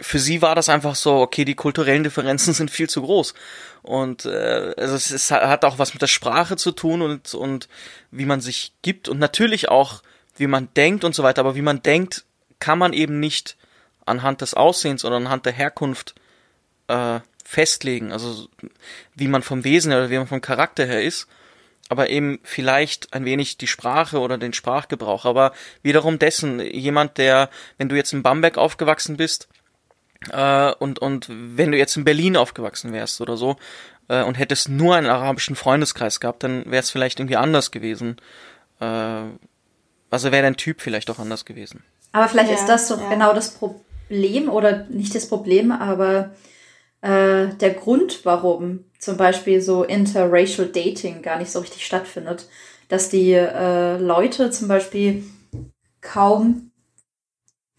[0.00, 3.34] für sie war das einfach so, okay, die kulturellen Differenzen sind viel zu groß.
[3.82, 7.68] Und äh, also es ist, hat auch was mit der Sprache zu tun und, und
[8.10, 10.02] wie man sich gibt und natürlich auch,
[10.36, 11.40] wie man denkt und so weiter.
[11.40, 12.24] Aber wie man denkt,
[12.60, 13.56] kann man eben nicht
[14.06, 16.14] anhand des Aussehens oder anhand der Herkunft
[16.86, 18.12] äh, festlegen.
[18.12, 18.48] Also
[19.16, 21.26] wie man vom Wesen oder wie man vom Charakter her ist
[21.92, 25.26] aber eben vielleicht ein wenig die Sprache oder den Sprachgebrauch.
[25.26, 25.52] Aber
[25.82, 29.48] wiederum dessen, jemand, der, wenn du jetzt in Bamberg aufgewachsen bist,
[30.30, 33.56] äh, und, und wenn du jetzt in Berlin aufgewachsen wärst oder so,
[34.08, 38.16] äh, und hättest nur einen arabischen Freundeskreis gehabt, dann wäre es vielleicht irgendwie anders gewesen.
[38.80, 39.24] Äh,
[40.10, 41.84] also wäre dein Typ vielleicht auch anders gewesen.
[42.12, 43.10] Aber vielleicht ja, ist das so ja.
[43.10, 46.30] genau das Problem, oder nicht das Problem, aber
[47.02, 52.46] äh, der Grund, warum zum Beispiel so interracial Dating gar nicht so richtig stattfindet.
[52.88, 55.24] Dass die äh, Leute zum Beispiel
[56.00, 56.70] kaum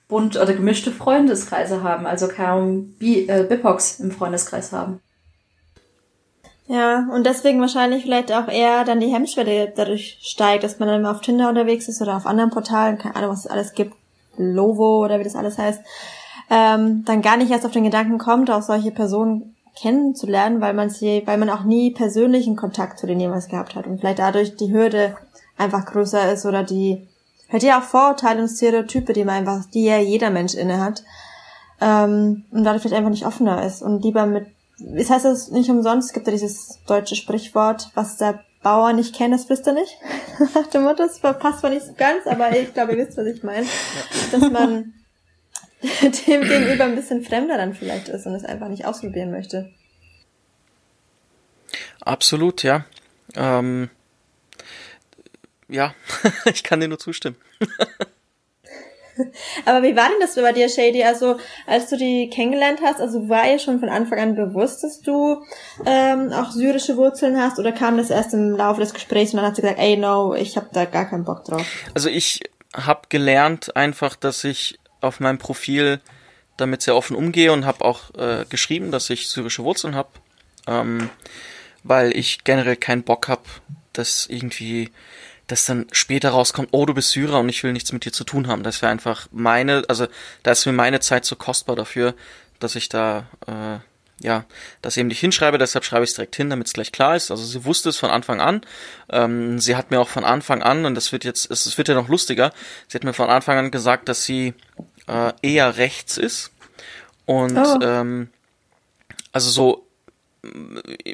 [0.09, 4.99] bunt oder gemischte Freundeskreise haben, also kaum Bi äh, BIPOX im Freundeskreis haben.
[6.67, 11.05] Ja, und deswegen wahrscheinlich vielleicht auch eher dann die Hemmschwelle dadurch steigt, dass man dann
[11.05, 13.95] auf Tinder unterwegs ist oder auf anderen Portalen, keine Ahnung, was es alles gibt,
[14.35, 15.81] Lovo oder wie das alles heißt,
[16.49, 20.89] ähm, dann gar nicht erst auf den Gedanken kommt, auch solche Personen kennenzulernen, weil man
[20.89, 24.55] sie, weil man auch nie persönlichen Kontakt zu denen jemals gehabt hat und vielleicht dadurch
[24.55, 25.15] die Hürde
[25.57, 27.07] einfach größer ist oder die,
[27.47, 31.03] hört ja auch Vorurteile und Stereotype, die man einfach, die ja jeder Mensch inne hat,
[31.81, 34.47] ähm, und dadurch vielleicht einfach nicht offener ist und lieber mit,
[34.95, 39.13] es heißt das nicht umsonst, es gibt ja dieses deutsche Sprichwort, was der Bauer nicht
[39.13, 39.97] kennt, das wisst ihr nicht.
[40.55, 43.27] Nach dem Motto, das passt zwar nicht so ganz, aber ich glaube, ihr wisst, was
[43.27, 43.67] ich meine.
[44.31, 44.93] Dass man
[46.27, 49.69] dem gegenüber ein bisschen fremder dann vielleicht ist und es einfach nicht ausprobieren möchte.
[52.01, 52.85] Absolut, ja.
[53.35, 53.89] Ähm,
[55.67, 55.93] ja,
[56.45, 57.35] ich kann dir nur zustimmen.
[59.65, 61.03] Aber wie war denn das bei dir, Shady?
[61.03, 65.01] Also, als du die kennengelernt hast, also war ihr schon von Anfang an bewusst, dass
[65.01, 65.45] du
[65.85, 69.45] ähm, auch syrische Wurzeln hast oder kam das erst im Laufe des Gesprächs und dann
[69.45, 71.65] hat sie gesagt, ey, no, ich habe da gar keinen Bock drauf?
[71.93, 72.41] Also ich
[72.75, 75.99] habe gelernt einfach, dass ich auf meinem Profil
[76.57, 80.09] damit sehr offen umgehe und habe auch äh, geschrieben, dass ich syrische Wurzeln habe,
[80.67, 81.09] ähm,
[81.83, 83.43] weil ich generell keinen Bock habe,
[83.93, 84.91] dass irgendwie
[85.47, 88.23] dass dann später rauskommt, oh, du bist Syrer und ich will nichts mit dir zu
[88.23, 88.63] tun haben.
[88.63, 90.07] Das wäre einfach meine, also
[90.41, 92.15] da ist mir meine Zeit zu kostbar dafür,
[92.59, 93.79] dass ich da, äh,
[94.25, 94.45] ja,
[94.81, 97.29] das eben nicht hinschreibe, deshalb schreibe ich es direkt hin, damit es gleich klar ist.
[97.29, 98.61] Also sie wusste es von Anfang an.
[99.11, 101.95] Ähm, sie hat mir auch von Anfang an, und das wird jetzt, es wird ja
[101.95, 102.53] noch lustiger,
[102.87, 104.53] sie hat mir von Anfang an gesagt, dass sie
[105.07, 106.51] äh, eher rechts ist.
[107.25, 107.79] Und oh.
[107.81, 108.29] ähm,
[109.31, 109.87] also so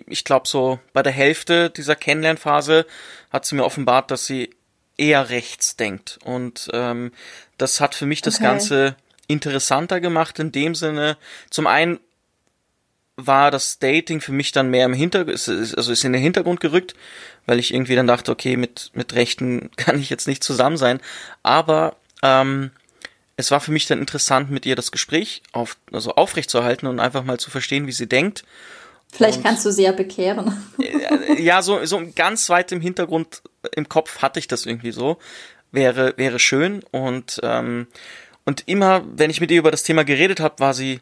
[0.08, 2.86] ich glaube, so bei der Hälfte dieser Kennenlernphase
[3.30, 4.50] hat sie mir offenbart, dass sie
[4.98, 6.20] eher rechts denkt.
[6.24, 7.12] Und ähm,
[7.58, 8.44] das hat für mich das okay.
[8.44, 8.96] Ganze
[9.28, 11.18] interessanter gemacht in dem Sinne.
[11.52, 12.00] Zum einen
[13.16, 15.34] war das Dating für mich dann mehr im Hintergrund,
[15.78, 16.96] also ist in den Hintergrund gerückt,
[17.46, 21.00] weil ich irgendwie dann dachte, okay, mit, mit Rechten kann ich jetzt nicht zusammen sein.
[21.44, 22.72] Aber ähm,
[23.40, 27.24] es war für mich dann interessant, mit ihr das Gespräch auf, also aufrechtzuerhalten und einfach
[27.24, 28.44] mal zu verstehen, wie sie denkt.
[29.12, 30.62] Vielleicht und, kannst du sie ja bekehren.
[31.38, 33.42] ja, so, so ganz weit im Hintergrund
[33.74, 35.18] im Kopf hatte ich das irgendwie so.
[35.72, 36.84] Wäre, wäre schön.
[36.92, 37.88] Und, ähm,
[38.44, 41.00] und immer, wenn ich mit ihr über das Thema geredet habe, war sie,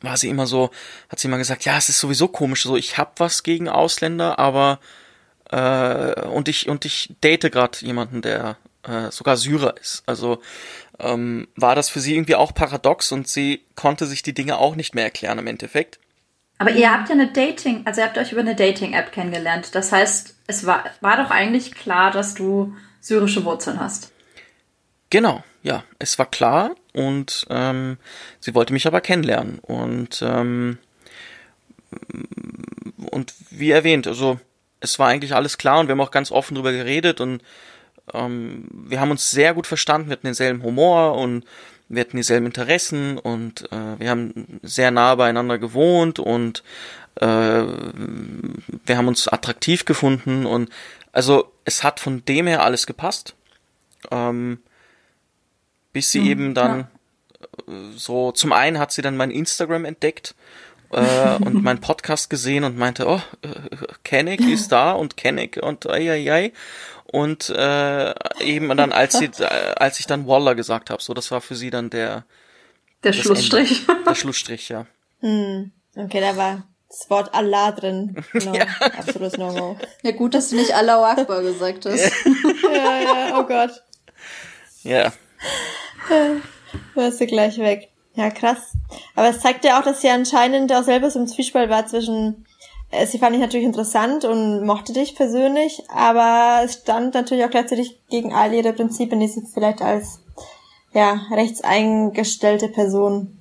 [0.00, 0.70] war sie immer so,
[1.08, 4.38] hat sie immer gesagt, ja, es ist sowieso komisch, so ich hab was gegen Ausländer,
[4.38, 4.78] aber
[5.50, 10.02] äh, und ich und ich date gerade jemanden, der äh, sogar Syrer ist.
[10.06, 10.40] Also
[11.02, 14.76] ähm, war das für sie irgendwie auch paradox und sie konnte sich die Dinge auch
[14.76, 15.98] nicht mehr erklären im Endeffekt.
[16.58, 19.74] Aber ihr habt ja eine Dating, also ihr habt euch über eine Dating-App kennengelernt.
[19.74, 24.12] Das heißt, es war, war doch eigentlich klar, dass du syrische Wurzeln hast.
[25.10, 27.98] Genau, ja, es war klar und ähm,
[28.38, 29.58] sie wollte mich aber kennenlernen.
[29.58, 30.78] Und, ähm,
[33.10, 34.38] und wie erwähnt, also
[34.80, 37.42] es war eigentlich alles klar und wir haben auch ganz offen drüber geredet und
[38.12, 41.44] ähm, wir haben uns sehr gut verstanden, wir hatten denselben Humor und
[41.88, 46.62] wir hatten dieselben Interessen und äh, wir haben sehr nah beieinander gewohnt und
[47.16, 50.70] äh, wir haben uns attraktiv gefunden und
[51.12, 53.34] also es hat von dem her alles gepasst.
[54.10, 54.58] Ähm,
[55.92, 56.88] bis sie mhm, eben dann
[57.68, 57.72] ja.
[57.74, 60.34] Äh, so, zum einen hat sie dann mein Instagram entdeckt
[60.92, 65.88] äh, und meinen Podcast gesehen und meinte, oh, äh, Kenneck ist da und Kenneck und
[65.88, 66.52] ei, ei, ei
[67.06, 71.30] und äh, eben dann als sie äh, als ich dann Waller gesagt habe, so das
[71.30, 72.24] war für sie dann der
[73.04, 73.88] der Schlussstrich.
[73.88, 74.86] Ende, der Schlussstrich, ja.
[75.20, 78.22] Hm, okay, da war das Wort Allah drin.
[78.32, 78.66] Genau, ja.
[78.80, 79.78] absolutes No-Go.
[80.02, 82.12] Ja, gut, dass du nicht Allahu Akbar gesagt hast.
[82.62, 83.82] ja, ja, oh Gott.
[84.82, 85.12] Ja.
[86.94, 87.91] Hörst du gleich weg.
[88.14, 88.58] Ja, krass.
[89.14, 92.44] Aber es zeigt ja auch, dass sie anscheinend auch selber so im Zwiespalt war zwischen
[92.92, 97.50] äh, sie fand ich natürlich interessant und mochte dich persönlich, aber es stand natürlich auch
[97.50, 100.20] gleichzeitig gegen all ihre Prinzipien, die sie vielleicht als
[100.92, 103.38] ja rechtseingestellte Person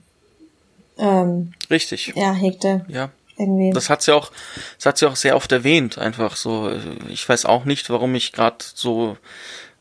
[0.97, 2.85] ähm, richtig ja hegte.
[2.87, 3.09] Ja.
[3.37, 3.71] Irgendwie.
[3.71, 4.31] Das hat sie auch,
[4.77, 6.71] das hat sie auch sehr oft erwähnt, einfach so.
[7.09, 9.17] Ich weiß auch nicht, warum ich gerade so,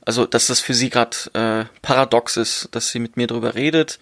[0.05, 4.00] also dass das für sie gerade äh, paradox ist, dass sie mit mir drüber redet,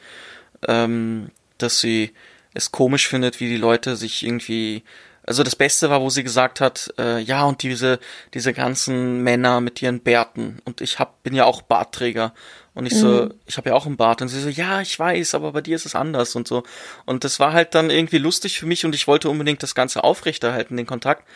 [0.67, 2.13] ähm, dass sie
[2.55, 4.83] es komisch findet, wie die Leute sich irgendwie
[5.29, 7.99] also das Beste war, wo sie gesagt hat, äh, ja und diese
[8.33, 10.59] diese ganzen Männer mit ihren Bärten.
[10.65, 12.33] Und ich hab bin ja auch Bartträger.
[12.73, 13.35] Und ich so, mhm.
[13.45, 14.23] ich habe ja auch einen Bart.
[14.23, 16.63] Und sie so, ja ich weiß, aber bei dir ist es anders und so.
[17.05, 20.03] Und das war halt dann irgendwie lustig für mich und ich wollte unbedingt das Ganze
[20.03, 21.29] aufrechterhalten, den Kontakt,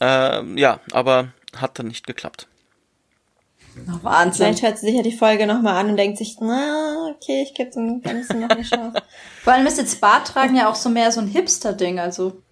[0.00, 2.48] äh, ja, aber hat dann nicht geklappt.
[3.86, 4.46] Oh, Wahnsinn.
[4.46, 7.54] Vielleicht hört sie sich ja die Folge nochmal an und denkt sich, na, okay, ich
[7.54, 9.02] gebe dem Ganzen noch eine Chance.
[9.42, 12.42] Vor allem ist jetzt Bart tragen ja auch so mehr so ein Hipster-Ding, also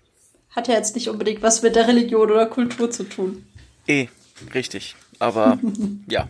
[0.50, 3.46] hat ja jetzt nicht unbedingt was mit der Religion oder Kultur zu tun.
[3.86, 4.08] Eh,
[4.54, 4.96] richtig.
[5.18, 5.58] Aber
[6.08, 6.28] ja.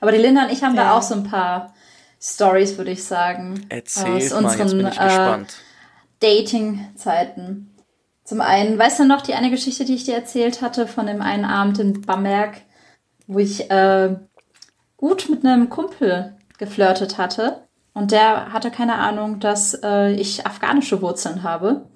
[0.00, 0.84] Aber die Linda und ich haben ja.
[0.84, 1.74] da auch so ein paar
[2.20, 3.66] Stories, würde ich sagen.
[3.68, 4.84] Erzähl aus unseren.
[4.86, 5.44] Äh,
[6.20, 7.74] Dating-Zeiten.
[8.24, 11.22] Zum einen, weißt du noch die eine Geschichte, die ich dir erzählt hatte von dem
[11.22, 12.62] einen Abend in Bamberg,
[13.26, 14.16] wo ich äh,
[14.96, 21.00] gut mit einem Kumpel geflirtet hatte und der hatte keine Ahnung, dass äh, ich afghanische
[21.02, 21.88] Wurzeln habe.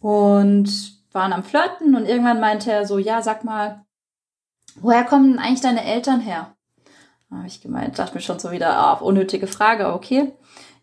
[0.00, 3.84] Und waren am Flirten und irgendwann meinte er so, ja, sag mal,
[4.76, 6.54] woher kommen denn eigentlich deine Eltern her?
[7.30, 10.32] Da habe ich gemeint, dachte mir schon so wieder, ah, unnötige Frage, okay.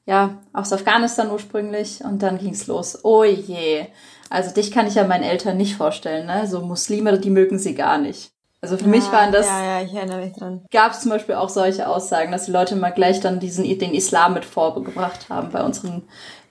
[0.05, 3.05] Ja, aus Afghanistan ursprünglich und dann ging's los.
[3.05, 3.85] Oh je.
[4.29, 6.47] Also dich kann ich ja meinen Eltern nicht vorstellen, ne?
[6.47, 8.32] So Muslime, die mögen sie gar nicht.
[8.63, 9.45] Also für ja, mich waren das.
[9.45, 10.61] Ja, ja, ich erinnere mich dran.
[10.71, 13.93] Gab es zum Beispiel auch solche Aussagen, dass die Leute mal gleich dann diesen den
[13.93, 16.03] Islam mit vorgebracht haben bei unseren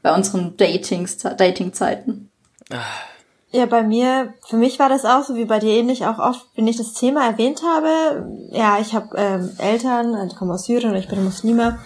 [0.03, 2.31] bei unseren Datings Dating-Zeiten.
[3.51, 6.47] Ja, bei mir, für mich war das auch so wie bei dir ähnlich, auch oft,
[6.55, 8.27] wenn ich das Thema erwähnt habe.
[8.51, 11.79] Ja, ich habe ähm, Eltern, also ich komme aus Syrien und ich bin Muslime.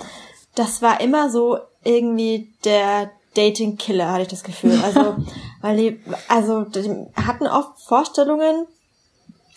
[0.56, 4.76] Das war immer so irgendwie der Dating-Killer, hatte ich das Gefühl.
[4.82, 5.18] Also,
[5.60, 8.66] weil die, also die hatten oft Vorstellungen,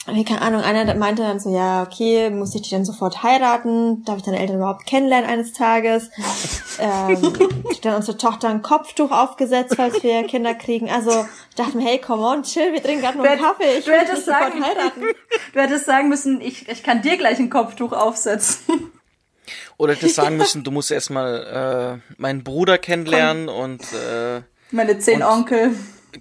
[0.08, 4.04] wie keine Ahnung, einer meinte dann so, ja, okay, muss ich die dann sofort heiraten?
[4.06, 6.10] Darf ich deine Eltern überhaupt kennenlernen eines Tages?
[6.80, 7.34] ähm,
[7.82, 10.90] dann unsere Tochter ein Kopftuch aufgesetzt, falls wir Kinder kriegen.
[10.90, 13.80] Also ich dachte mir, hey, come on, chill, wir trinken gerade nur einen Kaffee.
[13.80, 15.04] Ich du hättest sagen, heiraten.
[15.54, 18.92] Du hättest sagen müssen, ich, ich kann dir gleich ein Kopftuch aufsetzen.
[19.78, 23.56] Oder hättest sagen müssen, du musst erstmal äh, meinen Bruder kennenlernen Komm.
[23.56, 25.72] und äh, meine zehn und, Onkel.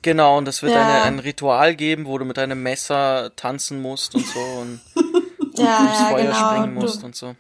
[0.03, 0.81] Genau, und das wird ja.
[0.81, 4.81] eine, ein Ritual geben, wo du mit deinem Messer tanzen musst und so und
[5.57, 6.51] ja, ins ja, Feuer genau.
[6.51, 7.35] springen musst du, und so.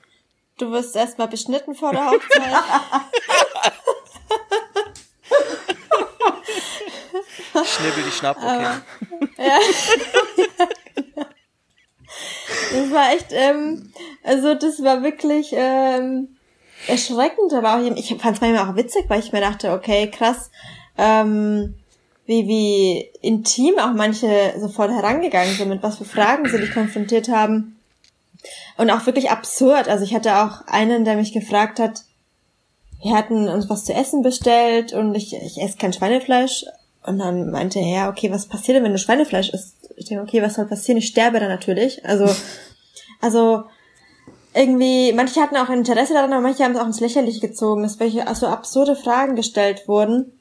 [0.58, 2.42] Du wirst erstmal beschnitten vor der Hochzeit.
[7.64, 8.46] Schnibbel die Schnapp, okay.
[8.46, 9.58] Aber, ja.
[12.72, 13.92] das war echt, ähm,
[14.24, 16.36] also das war wirklich ähm,
[16.86, 20.50] erschreckend, aber auch, ich fand es manchmal auch witzig, weil ich mir dachte, okay, krass,
[20.96, 21.74] ähm,
[22.28, 27.30] wie, wie intim auch manche sofort herangegangen sind, mit was für Fragen sie dich konfrontiert
[27.30, 27.80] haben.
[28.76, 29.88] Und auch wirklich absurd.
[29.88, 32.02] Also ich hatte auch einen, der mich gefragt hat,
[33.02, 36.66] wir hatten uns was zu essen bestellt und ich, ich esse kein Schweinefleisch.
[37.02, 39.74] Und dann meinte er, ja, okay, was passiert denn, wenn du Schweinefleisch isst?
[39.96, 40.98] Ich denke, okay, was soll passieren?
[40.98, 42.04] Ich sterbe dann natürlich.
[42.04, 42.26] Also,
[43.22, 43.64] also,
[44.52, 47.98] irgendwie, manche hatten auch Interesse daran, aber manche haben es auch ins Lächerliche gezogen, dass
[48.00, 50.38] welche also absurde Fragen gestellt wurden.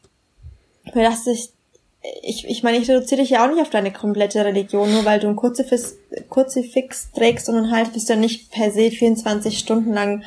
[0.92, 1.54] Für das ich
[2.22, 5.20] ich, ich meine, ich reduziere dich ja auch nicht auf deine komplette Religion, nur weil
[5.20, 5.98] du ein Kruzifix,
[6.30, 10.24] Kruzifix trägst und dann halt bist du ja nicht per se 24 Stunden lang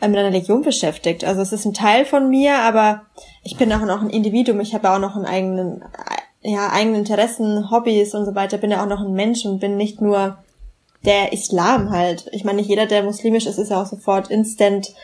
[0.00, 1.24] äh, mit deiner Religion beschäftigt.
[1.24, 3.02] Also es ist ein Teil von mir, aber
[3.42, 4.60] ich bin auch noch ein Individuum.
[4.60, 5.84] Ich habe auch noch einen eigenen,
[6.42, 8.58] ja, eigenen Interessen, Hobbys und so weiter.
[8.58, 10.38] Bin ja auch noch ein Mensch und bin nicht nur
[11.04, 12.28] der Islam halt.
[12.32, 14.94] Ich meine, nicht jeder, der muslimisch ist, ist ja auch sofort instant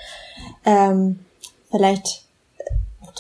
[0.65, 1.21] ähm,
[1.71, 2.23] vielleicht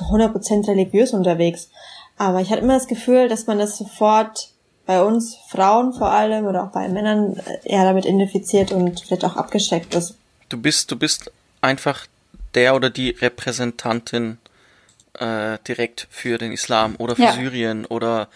[0.05, 1.71] 100% religiös unterwegs.
[2.19, 4.51] Aber ich hatte immer das Gefühl, dass man das sofort
[4.85, 9.25] bei uns Frauen vor allem oder auch bei Männern äh, eher damit identifiziert und vielleicht
[9.25, 10.17] auch abgeschreckt ist.
[10.49, 12.07] Du bist, du bist einfach
[12.55, 14.39] der oder die Repräsentantin
[15.15, 17.33] äh, direkt für den Islam oder für ja.
[17.33, 18.29] Syrien oder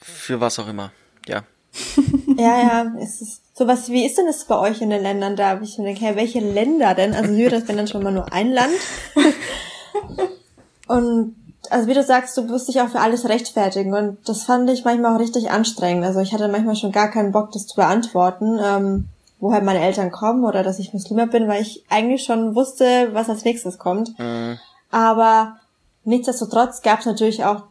[0.00, 0.92] für was auch immer.
[1.26, 1.44] Ja.
[2.36, 5.60] ja, ja, es ist sowas, wie ist denn das bei euch in den Ländern da?
[5.60, 7.14] Ich mir denke, hey, welche Länder denn?
[7.14, 8.74] Also Syrien ist dann schon mal nur ein Land.
[10.88, 11.36] und
[11.70, 14.84] also wie du sagst, du wirst dich auch für alles rechtfertigen und das fand ich
[14.84, 16.04] manchmal auch richtig anstrengend.
[16.04, 19.08] Also ich hatte manchmal schon gar keinen Bock, das zu beantworten, ähm,
[19.40, 23.28] woher meine Eltern kommen oder dass ich Muslima bin, weil ich eigentlich schon wusste, was
[23.28, 24.18] als nächstes kommt.
[24.18, 24.58] Mhm.
[24.90, 25.56] Aber
[26.04, 27.62] nichtsdestotrotz gab es natürlich auch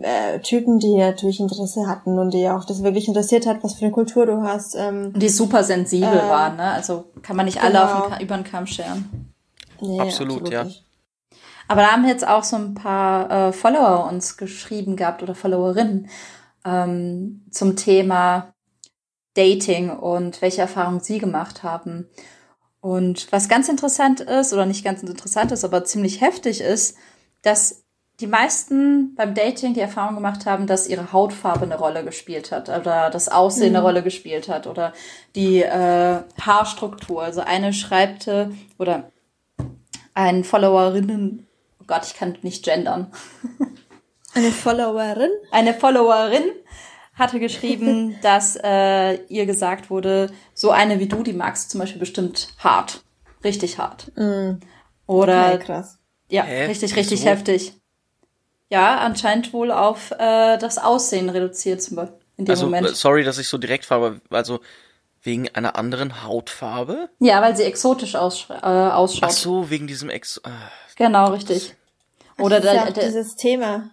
[0.00, 3.84] äh, Typen, die natürlich Interesse hatten und die auch das wirklich interessiert hat, was für
[3.84, 4.74] eine Kultur du hast.
[4.76, 6.70] Ähm, die super sensibel äh, waren, ne?
[6.70, 7.84] Also kann man nicht alle genau.
[7.84, 9.32] auf den, über den Kamm scheren.
[9.80, 10.64] Nee, absolut, absolut ja.
[10.64, 10.84] Nicht.
[11.70, 16.08] Aber da haben jetzt auch so ein paar äh, Follower uns geschrieben gehabt oder Followerinnen
[16.64, 18.52] ähm, zum Thema
[19.34, 22.08] Dating und welche Erfahrungen sie gemacht haben.
[22.80, 26.96] Und was ganz interessant ist, oder nicht ganz interessant ist, aber ziemlich heftig ist,
[27.42, 27.84] dass
[28.18, 32.68] die meisten beim Dating die Erfahrung gemacht haben, dass ihre Hautfarbe eine Rolle gespielt hat
[32.68, 33.76] oder das Aussehen mhm.
[33.76, 34.92] eine Rolle gespielt hat oder
[35.36, 37.22] die äh, Haarstruktur.
[37.22, 39.12] Also eine schreibte oder
[40.14, 41.46] ein Followerinnen
[41.90, 43.10] Gott, ich kann nicht gendern.
[44.34, 45.30] Eine Followerin?
[45.50, 46.44] Eine Followerin
[47.16, 51.80] hatte geschrieben, dass äh, ihr gesagt wurde, so eine wie du, die magst du zum
[51.80, 53.02] Beispiel bestimmt hart.
[53.42, 54.12] Richtig hart.
[54.14, 54.60] Mm.
[55.08, 55.98] Oder okay, krass.
[56.28, 56.66] Ja, Hä?
[56.66, 57.26] richtig, richtig so?
[57.26, 57.72] heftig.
[58.68, 62.86] Ja, anscheinend wohl auf äh, das Aussehen reduziert zum Beispiel in dem also, Moment.
[62.96, 64.60] Sorry, dass ich so direkt frage, also
[65.22, 67.10] wegen einer anderen Hautfarbe?
[67.18, 69.24] Ja, weil sie exotisch aus, äh, ausschaut.
[69.24, 70.36] Ach so, wegen diesem Ex.
[70.44, 70.50] Äh,
[70.94, 71.74] genau, richtig.
[72.40, 73.90] Oder das ist ja da, dieses Thema.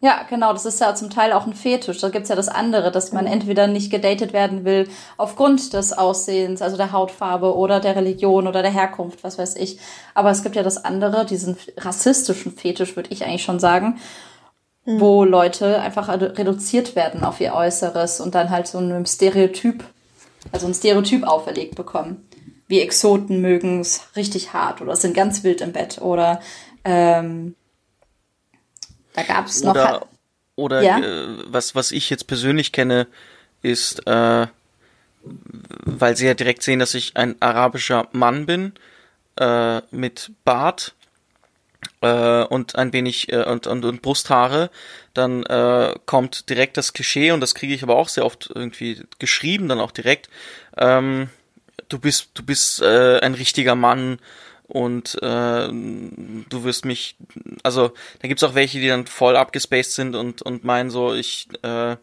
[0.00, 1.98] Ja, genau, das ist ja zum Teil auch ein Fetisch.
[1.98, 6.62] Da gibt's ja das andere, dass man entweder nicht gedatet werden will aufgrund des Aussehens,
[6.62, 9.80] also der Hautfarbe oder der Religion oder der Herkunft, was weiß ich.
[10.14, 13.98] Aber es gibt ja das andere, diesen rassistischen Fetisch, würde ich eigentlich schon sagen,
[14.84, 15.00] mhm.
[15.00, 19.82] wo Leute einfach reduziert werden auf ihr Äußeres und dann halt so ein Stereotyp,
[20.52, 22.24] also ein Stereotyp auferlegt bekommen.
[22.68, 26.40] Wie Exoten mögen's richtig hart oder sind ganz wild im Bett oder
[26.88, 27.54] ähm,
[29.12, 29.72] da gab es noch.
[29.72, 30.06] Oder,
[30.56, 30.98] oder ja?
[30.98, 33.06] äh, was, was ich jetzt persönlich kenne,
[33.62, 34.46] ist, äh,
[35.22, 38.72] weil sie ja direkt sehen, dass ich ein arabischer Mann bin,
[39.38, 40.94] äh, mit Bart
[42.00, 44.70] äh, und ein wenig äh, und, und, und Brusthaare,
[45.12, 49.02] dann äh, kommt direkt das Klischee und das kriege ich aber auch sehr oft irgendwie
[49.18, 50.30] geschrieben, dann auch direkt.
[50.78, 51.28] Ähm,
[51.90, 54.18] du bist, du bist ein richtiger Mann,
[54.68, 57.16] und äh, du wirst mich,
[57.62, 61.48] also da gibt's auch welche, die dann voll abgespaced sind und, und meinen so, ich
[61.62, 61.96] äh,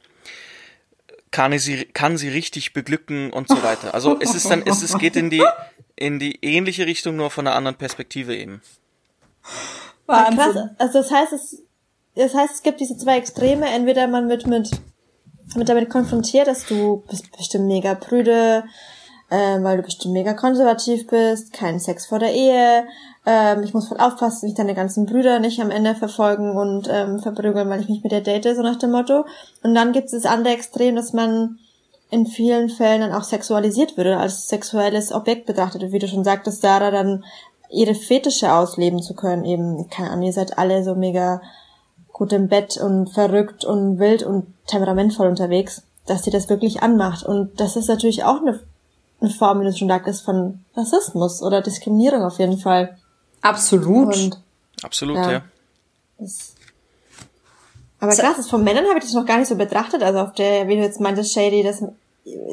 [1.32, 3.94] kann sie, kann sie richtig beglücken und so weiter.
[3.94, 5.44] Also es ist dann, es, es geht in die,
[5.96, 8.62] in die ähnliche Richtung, nur von einer anderen Perspektive eben.
[10.08, 10.38] Wahnsinn.
[10.38, 10.70] Ja, krass.
[10.78, 11.62] Also das heißt, es,
[12.16, 13.68] das heißt, es gibt diese zwei Extreme.
[13.68, 14.72] Entweder man wird mit,
[15.56, 18.64] mit damit konfrontiert, dass du bist bestimmt mega prüde,
[19.32, 22.86] ähm, weil du bestimmt mega konservativ bist, keinen Sex vor der Ehe,
[23.26, 27.20] ähm, ich muss voll aufpassen, mich deine ganzen Brüder nicht am Ende verfolgen und ähm,
[27.20, 29.26] verprügeln, weil ich mich mit der date, so nach dem Motto.
[29.64, 31.58] Und dann gibt es das andere Extrem, dass man
[32.12, 35.82] in vielen Fällen dann auch sexualisiert würde, als sexuelles Objekt betrachtet.
[35.82, 37.24] Und wie du schon sagtest, Sarah, dann
[37.72, 41.42] ihre Fetische ausleben zu können, eben, keine Ahnung, ihr seid alle so mega
[42.14, 47.26] gut im Bett und verrückt und wild und temperamentvoll unterwegs, dass sie das wirklich anmacht.
[47.26, 48.60] Und das ist natürlich auch eine
[49.22, 52.98] eine Form, wie du schon sagtest, von Rassismus oder Diskriminierung auf jeden Fall.
[53.42, 54.16] Absolut.
[54.16, 54.42] Und,
[54.84, 55.32] Absolut, ja.
[55.32, 55.42] ja.
[56.18, 56.56] Das,
[58.00, 60.04] aber so, krass, von Männern habe ich das noch gar nicht so betrachtet.
[60.04, 61.84] Also auf der, wie du jetzt meintest, Shady, dass,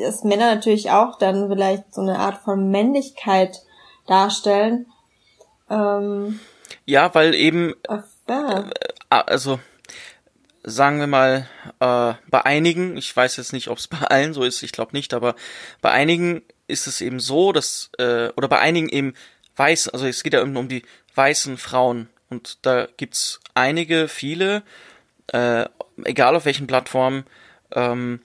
[0.01, 3.62] dass Männer natürlich auch dann vielleicht so eine Art von Männlichkeit
[4.07, 4.87] darstellen.
[5.68, 6.40] Ähm,
[6.87, 8.05] ja, weil eben, ja.
[8.29, 8.62] Äh,
[9.11, 9.59] also
[10.64, 11.48] sagen wir mal,
[11.81, 14.92] äh, bei einigen, ich weiß jetzt nicht, ob es bei allen so ist, ich glaube
[14.92, 15.35] nicht, aber
[15.81, 19.14] bei einigen ist es eben so, dass, äh, oder bei einigen eben
[19.57, 20.83] weiß, also es geht ja eben um die
[21.14, 24.62] weißen Frauen und da gibt's einige, viele,
[25.29, 25.66] äh,
[26.05, 27.25] egal auf welchen Plattformen,
[27.72, 28.20] ähm,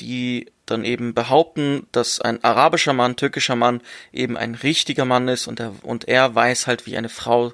[0.00, 3.80] die dann eben behaupten, dass ein arabischer Mann, türkischer Mann
[4.12, 7.52] eben ein richtiger Mann ist und er, und er weiß halt, wie eine Frau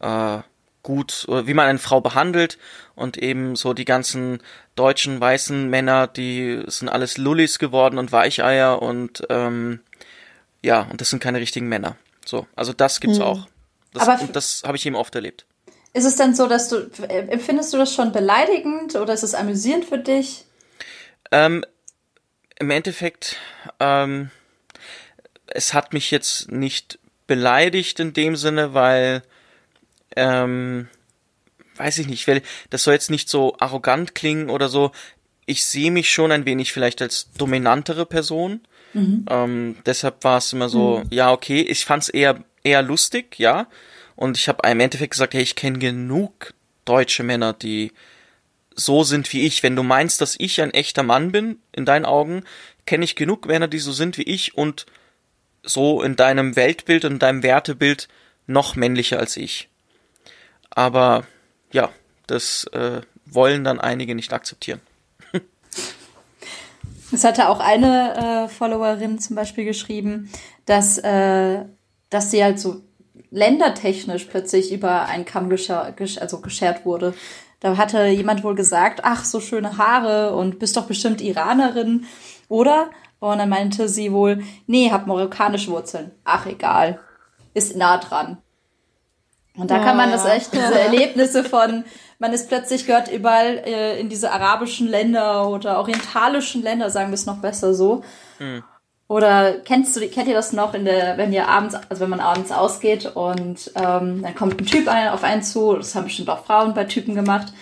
[0.00, 0.38] äh,
[0.84, 2.58] gut, oder wie man eine Frau behandelt
[2.94, 4.40] und eben so die ganzen
[4.76, 9.80] deutschen weißen Männer, die sind alles Lullis geworden und Weicheier und ähm,
[10.62, 11.96] ja, und das sind keine richtigen Männer.
[12.24, 13.24] So, also das gibt's hm.
[13.24, 13.48] auch.
[13.92, 15.46] Das, Aber das habe ich eben oft erlebt.
[15.92, 19.84] Ist es denn so, dass du, empfindest du das schon beleidigend oder ist es amüsierend
[19.84, 20.44] für dich?
[21.30, 21.64] Ähm,
[22.58, 23.36] Im Endeffekt,
[23.78, 24.30] ähm,
[25.46, 29.22] es hat mich jetzt nicht beleidigt in dem Sinne, weil
[30.16, 30.88] ähm,
[31.76, 34.92] weiß ich nicht, weil das soll jetzt nicht so arrogant klingen oder so.
[35.46, 38.60] Ich sehe mich schon ein wenig vielleicht als dominantere Person.
[38.92, 39.26] Mhm.
[39.28, 41.08] Ähm, deshalb war es immer so, mhm.
[41.10, 43.66] ja, okay, ich fand es eher, eher lustig, ja.
[44.16, 47.92] Und ich habe im Endeffekt gesagt, hey, ich kenne genug deutsche Männer, die
[48.74, 49.62] so sind wie ich.
[49.62, 52.44] Wenn du meinst, dass ich ein echter Mann bin, in deinen Augen,
[52.86, 54.86] kenne ich genug Männer, die so sind wie ich und
[55.62, 58.08] so in deinem Weltbild und deinem Wertebild
[58.46, 59.68] noch männlicher als ich.
[60.74, 61.24] Aber
[61.72, 61.90] ja,
[62.26, 64.80] das äh, wollen dann einige nicht akzeptieren.
[67.12, 70.30] Es hatte auch eine äh, Followerin zum Beispiel geschrieben,
[70.64, 71.64] dass, äh,
[72.10, 72.82] dass sie halt so
[73.30, 77.14] ländertechnisch plötzlich über einen Kamm gescher gesch also geschert wurde.
[77.60, 82.06] Da hatte jemand wohl gesagt, ach, so schöne Haare und bist doch bestimmt Iranerin,
[82.48, 82.90] oder?
[83.20, 86.10] Und dann meinte sie wohl, nee, hab marokkanische Wurzeln.
[86.24, 87.00] Ach, egal.
[87.54, 88.38] Ist nah dran.
[89.56, 91.84] Und da ja, kann man das echt, diese Erlebnisse von,
[92.18, 97.14] man ist plötzlich gehört überall äh, in diese arabischen Länder oder orientalischen Länder, sagen wir
[97.14, 98.02] es noch besser so.
[98.38, 98.64] Mhm.
[99.06, 102.20] Oder kennst du, kennt ihr das noch in der, wenn ihr abends, also wenn man
[102.20, 106.30] abends ausgeht und ähm, dann kommt ein Typ ein, auf einen zu, das haben bestimmt
[106.30, 107.52] auch Frauen bei Typen gemacht,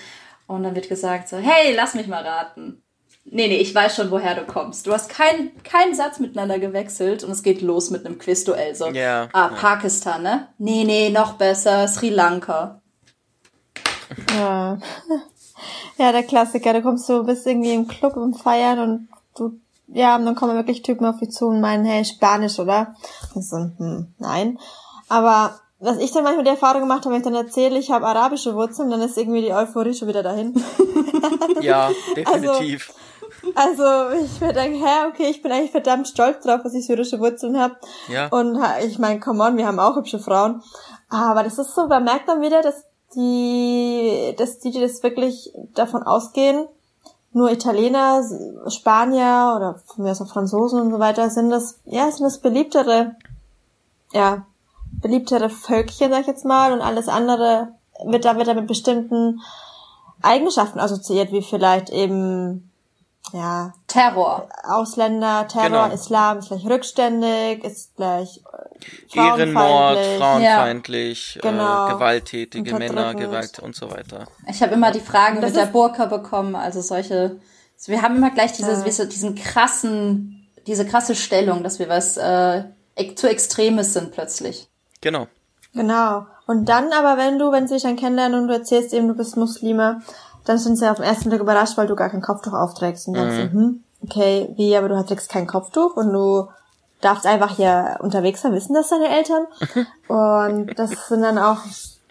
[0.53, 2.82] und dann wird gesagt so, hey, lass mich mal raten.
[3.25, 4.87] Nee, nee, ich weiß schon, woher du kommst.
[4.87, 8.75] Du hast keinen keinen Satz miteinander gewechselt und es geht los mit einem Quizduell.
[8.75, 9.57] So, ja, ah, ja.
[9.57, 10.49] Pakistan, ne?
[10.59, 12.83] Nee, nee, noch besser, Sri Lanka.
[14.37, 14.79] Ja.
[15.99, 16.73] ja, der Klassiker.
[16.73, 20.57] Du kommst so, bist irgendwie im Club und feiern und du, ja, und dann kommen
[20.57, 22.95] wirklich Typen auf dich zu und meinen, hey, Spanisch, oder?
[23.35, 24.59] Und so, hm, nein.
[25.09, 28.07] Aber was ich dann manchmal die Erfahrung gemacht habe, wenn ich dann erzähle, ich habe
[28.07, 30.55] arabische Wurzeln, dann ist irgendwie die Euphorie schon wieder dahin.
[31.61, 32.91] ja, definitiv.
[32.91, 33.02] Also,
[33.55, 37.21] also ich mir denke, hä, okay, ich bin eigentlich verdammt stolz drauf, dass ich syrische
[37.21, 37.77] Wurzeln habe.
[38.09, 38.29] Ja.
[38.29, 40.63] Und ich meine, come on, wir haben auch hübsche Frauen.
[41.09, 42.85] Aber das ist so, man merkt dann wieder, dass
[43.15, 46.67] die, dass die, die das wirklich davon ausgehen,
[47.33, 48.23] nur Italiener,
[48.69, 52.39] Spanier oder von mir aus auch Franzosen und so weiter sind das, ja, sind das
[52.39, 53.17] beliebtere,
[54.13, 54.45] ja,
[55.01, 57.69] beliebtere Völkchen, sag ich jetzt mal, und alles andere
[58.05, 59.41] wird da wieder mit bestimmten
[60.21, 62.71] Eigenschaften assoziiert, wie vielleicht eben
[63.33, 64.49] ja Terror.
[64.65, 65.95] Ausländer, Terror, genau.
[65.95, 68.41] Islam ist gleich rückständig, ist gleich
[69.15, 71.51] äh, Ehrenmord, frauenfeindlich, ja.
[71.51, 71.89] genau.
[71.89, 74.27] äh, gewalttätige Männer, Gewalt und so weiter.
[74.49, 77.41] Ich habe immer die Fragen das mit der Burka bekommen, also solche.
[77.77, 79.05] Also wir haben immer gleich diese, ja.
[79.07, 82.65] diesen krassen, diese krasse Stellung, dass wir was äh,
[83.17, 84.69] zu Extremes sind plötzlich.
[85.01, 85.27] Genau.
[85.75, 86.27] Genau.
[86.47, 89.15] Und dann aber, wenn du, wenn sie dich dann kennenlernen und du erzählst eben, du
[89.15, 90.03] bist Muslime,
[90.45, 93.09] dann sind sie auf den ersten Blick überrascht, weil du gar kein Kopftuch aufträgst.
[93.09, 93.37] Und dann mhm.
[93.37, 96.49] so, hm, okay, wie, aber du trägst kein Kopftuch und du
[97.01, 99.47] darfst einfach hier unterwegs sein, wissen das deine Eltern.
[100.09, 101.59] und das sind dann auch,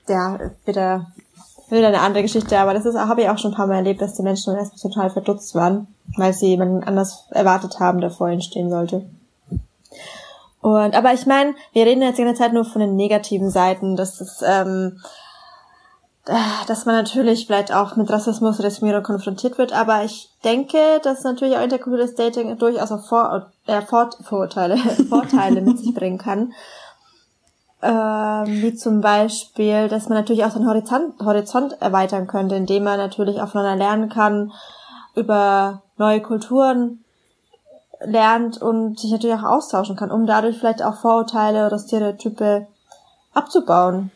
[0.07, 1.07] ja, wieder,
[1.69, 4.01] wieder eine andere Geschichte, aber das ist, habe ich auch schon ein paar Mal erlebt,
[4.01, 8.29] dass die Menschen erstmal total verdutzt waren, weil sie jemanden anders erwartet haben, der vor
[8.29, 9.05] ihnen stehen sollte.
[10.61, 13.95] Und aber ich meine, wir reden jetzt die ganze Zeit nur von den negativen Seiten,
[13.95, 15.01] dass es, ähm, äh,
[16.67, 21.23] dass man natürlich vielleicht auch mit Rassismus oder Diskriminierung konfrontiert wird, aber ich denke, dass
[21.23, 24.77] natürlich auch interkulturelles Dating durchaus auch Vor äh, Vor Vorurteile,
[25.09, 26.53] Vorteile mit sich bringen kann.
[27.83, 32.97] Ähm, wie zum Beispiel, dass man natürlich auch seinen Horizont, Horizont erweitern könnte, indem man
[32.97, 34.51] natürlich auch voneinander lernen kann,
[35.15, 37.03] über neue Kulturen
[37.99, 42.67] lernt und sich natürlich auch austauschen kann, um dadurch vielleicht auch Vorurteile oder Stereotype
[43.33, 44.11] abzubauen.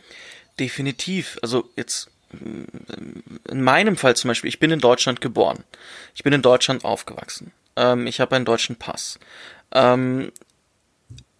[0.59, 1.37] Definitiv.
[1.41, 5.63] Also jetzt in meinem Fall zum Beispiel, ich bin in Deutschland geboren.
[6.15, 7.51] Ich bin in Deutschland aufgewachsen.
[7.75, 9.19] Ähm, ich habe einen deutschen Pass.
[9.71, 10.31] Ähm,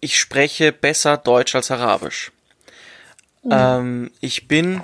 [0.00, 2.32] ich spreche besser Deutsch als Arabisch.
[3.42, 3.50] Mhm.
[3.52, 4.82] Ähm, ich bin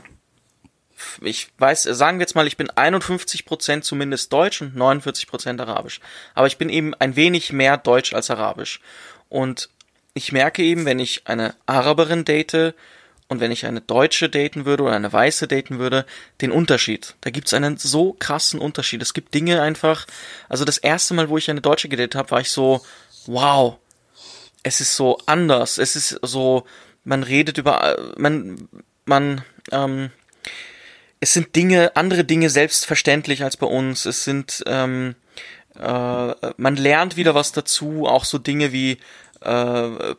[1.20, 5.60] ich weiß, sagen wir jetzt mal, ich bin 51 Prozent zumindest Deutsch und 49 Prozent
[5.60, 6.00] Arabisch.
[6.34, 8.80] Aber ich bin eben ein wenig mehr Deutsch als Arabisch.
[9.28, 9.68] Und
[10.14, 12.74] ich merke eben, wenn ich eine Araberin date
[13.32, 16.06] und wenn ich eine Deutsche daten würde oder eine Weiße daten würde,
[16.40, 17.16] den Unterschied.
[17.22, 19.02] Da gibt's einen so krassen Unterschied.
[19.02, 20.06] Es gibt Dinge einfach,
[20.48, 22.82] also das erste Mal, wo ich eine Deutsche gedatet habe, war ich so,
[23.26, 23.78] wow,
[24.62, 25.78] es ist so anders.
[25.78, 26.64] Es ist so,
[27.04, 28.68] man redet über, man,
[29.06, 30.10] man, ähm,
[31.18, 34.04] es sind Dinge, andere Dinge selbstverständlich als bei uns.
[34.06, 35.14] Es sind, ähm,
[35.74, 38.98] äh, man lernt wieder was dazu, auch so Dinge wie
[39.40, 40.14] äh,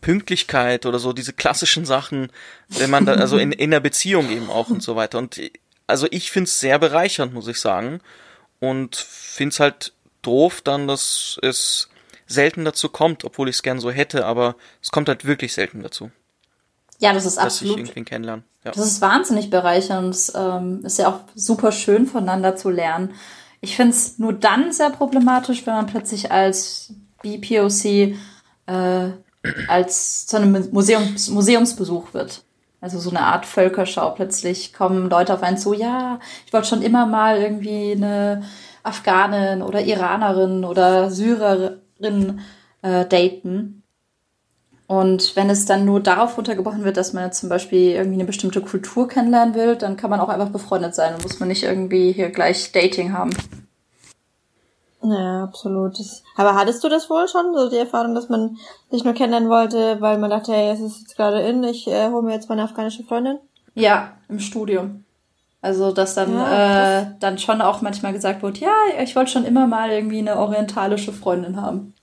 [0.00, 2.30] Pünktlichkeit oder so, diese klassischen Sachen,
[2.68, 5.18] wenn man da, also in, in der Beziehung eben auch und so weiter.
[5.18, 5.40] Und
[5.86, 8.00] also ich find's sehr bereichernd, muss ich sagen.
[8.60, 9.92] Und find's halt
[10.22, 11.88] doof dann, dass es
[12.26, 15.82] selten dazu kommt, obwohl ich es gern so hätte, aber es kommt halt wirklich selten
[15.82, 16.10] dazu.
[16.98, 17.74] Ja, das ist dass absolut.
[17.74, 18.44] Ich irgendwen kennenlernen.
[18.64, 18.72] Ja.
[18.72, 20.14] Das ist wahnsinnig bereichernd.
[20.14, 23.14] Es ähm, ist ja auch super schön voneinander zu lernen.
[23.62, 26.92] Ich finde es nur dann sehr problematisch, wenn man plötzlich als
[27.22, 27.84] BPOC
[28.66, 29.10] äh,
[29.68, 32.44] als zu einem Museums Museumsbesuch wird.
[32.80, 34.10] Also so eine Art Völkerschau.
[34.10, 38.42] Plötzlich kommen Leute auf einen zu, ja, ich wollte schon immer mal irgendwie eine
[38.82, 42.40] Afghanin oder Iranerin oder Syrerin
[42.82, 43.82] äh, daten.
[44.86, 48.24] Und wenn es dann nur darauf runtergebrochen wird, dass man jetzt zum Beispiel irgendwie eine
[48.24, 51.62] bestimmte Kultur kennenlernen will, dann kann man auch einfach befreundet sein und muss man nicht
[51.62, 53.30] irgendwie hier gleich Dating haben.
[55.02, 55.96] Ja, absolut.
[56.36, 58.58] Aber hattest du das wohl schon, so die Erfahrung, dass man
[58.90, 62.10] sich nur kennenlernen wollte, weil man dachte, hey, es ist jetzt gerade in, ich äh,
[62.10, 63.38] hole mir jetzt meine afghanische Freundin?
[63.74, 65.04] Ja, im Studium.
[65.62, 68.72] Also, dass dann, ja, äh, dann schon auch manchmal gesagt wird, ja,
[69.02, 71.94] ich wollte schon immer mal irgendwie eine orientalische Freundin haben.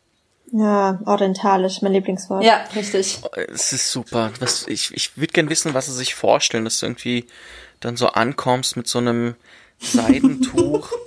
[0.51, 2.43] Ja, orientalisch, mein Lieblingswort.
[2.43, 3.19] Ja, richtig.
[3.47, 4.31] Es ist super.
[4.39, 7.25] Was, ich ich würde gern wissen, was sie sich vorstellen, dass du irgendwie
[7.79, 9.35] dann so ankommst mit so einem
[9.79, 10.89] Seidentuch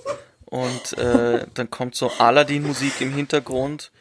[0.51, 3.91] und äh, dann kommt so Aladdin-Musik im Hintergrund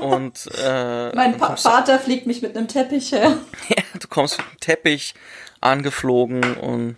[0.00, 3.38] und äh, mein pa Vater fliegt mich mit einem Teppich her.
[3.68, 5.14] ja, du kommst mit einem Teppich
[5.60, 6.96] angeflogen und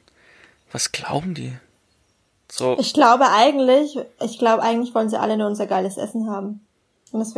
[0.71, 1.55] was glauben die?
[2.53, 2.77] So.
[2.79, 6.61] Ich glaube eigentlich, ich glaube eigentlich wollen sie alle nur unser geiles Essen haben.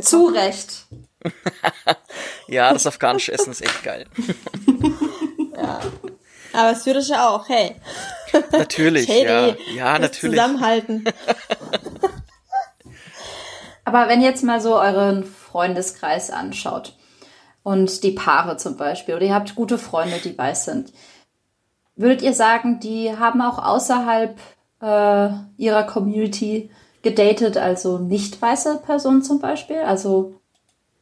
[0.02, 0.86] Zu Recht.
[2.48, 4.06] ja, das afghanische Essen ist echt geil.
[5.56, 5.80] ja.
[6.52, 7.76] Aber das syrische auch, hey.
[8.52, 9.54] Natürlich, Shady, ja.
[9.74, 10.38] Ja, natürlich.
[10.38, 11.04] Zusammenhalten.
[13.84, 16.94] Aber wenn ihr jetzt mal so euren Freundeskreis anschaut
[17.62, 20.92] und die Paare zum Beispiel, oder ihr habt gute Freunde, die weiß sind.
[21.96, 24.38] Würdet ihr sagen, die haben auch außerhalb
[24.82, 26.70] äh, ihrer Community
[27.02, 29.78] gedatet, also nicht weiße Personen zum Beispiel?
[29.78, 30.38] Also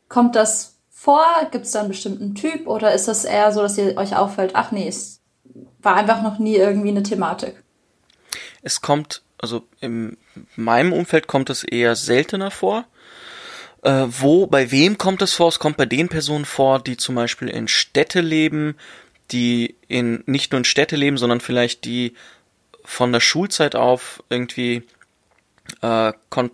[0.08, 1.24] kommt das vor?
[1.50, 2.66] Gibt es da einen bestimmten Typ?
[2.66, 5.15] Oder ist das eher so, dass ihr euch auffällt, ach nee, es
[5.80, 7.62] war einfach noch nie irgendwie eine Thematik?
[8.62, 10.16] Es kommt, also in
[10.56, 12.84] meinem Umfeld kommt es eher seltener vor.
[13.82, 15.48] Äh, wo, bei wem kommt es vor?
[15.48, 18.76] Es kommt bei den Personen vor, die zum Beispiel in Städte leben,
[19.30, 22.14] die in nicht nur in Städte leben, sondern vielleicht die
[22.84, 24.82] von der Schulzeit auf irgendwie
[25.82, 26.50] äh, kon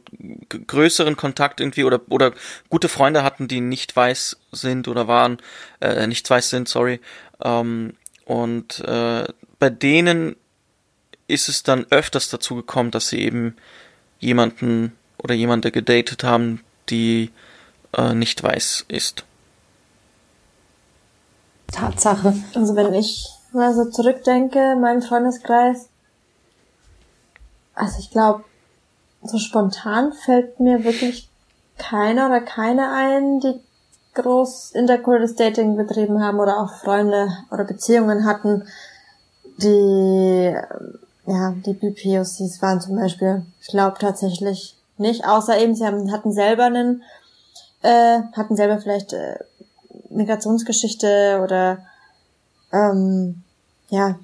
[0.67, 2.33] größeren Kontakt irgendwie oder oder
[2.69, 5.39] gute Freunde hatten, die nicht weiß sind oder waren
[5.81, 7.01] äh, nicht weiß sind, sorry.
[7.43, 7.95] Ähm,
[8.25, 9.27] und äh,
[9.59, 10.37] bei denen
[11.29, 13.57] ist es dann öfters dazu gekommen, dass sie eben
[14.19, 17.31] jemanden oder jemande gedatet haben, die
[17.97, 19.25] äh, nicht weiß ist.
[21.71, 22.35] Tatsache.
[22.55, 25.89] Also wenn ich mal so zurückdenke, mein Freundeskreis,
[27.75, 28.45] also ich glaube,
[29.23, 31.29] so spontan fällt mir wirklich
[31.79, 33.61] keiner oder keine ein, die
[34.15, 38.65] groß interkulturelles Dating betrieben haben oder auch Freunde oder Beziehungen hatten,
[39.59, 40.55] die,
[41.27, 43.45] ja, die BPOCs waren zum Beispiel.
[43.61, 47.03] Ich glaube tatsächlich nicht, außer eben, sie haben, hatten selber einen,
[47.83, 49.39] äh, hatten selber vielleicht äh,
[50.11, 51.79] Migrationsgeschichte oder
[52.73, 53.43] ähm,
[53.89, 54.19] ja,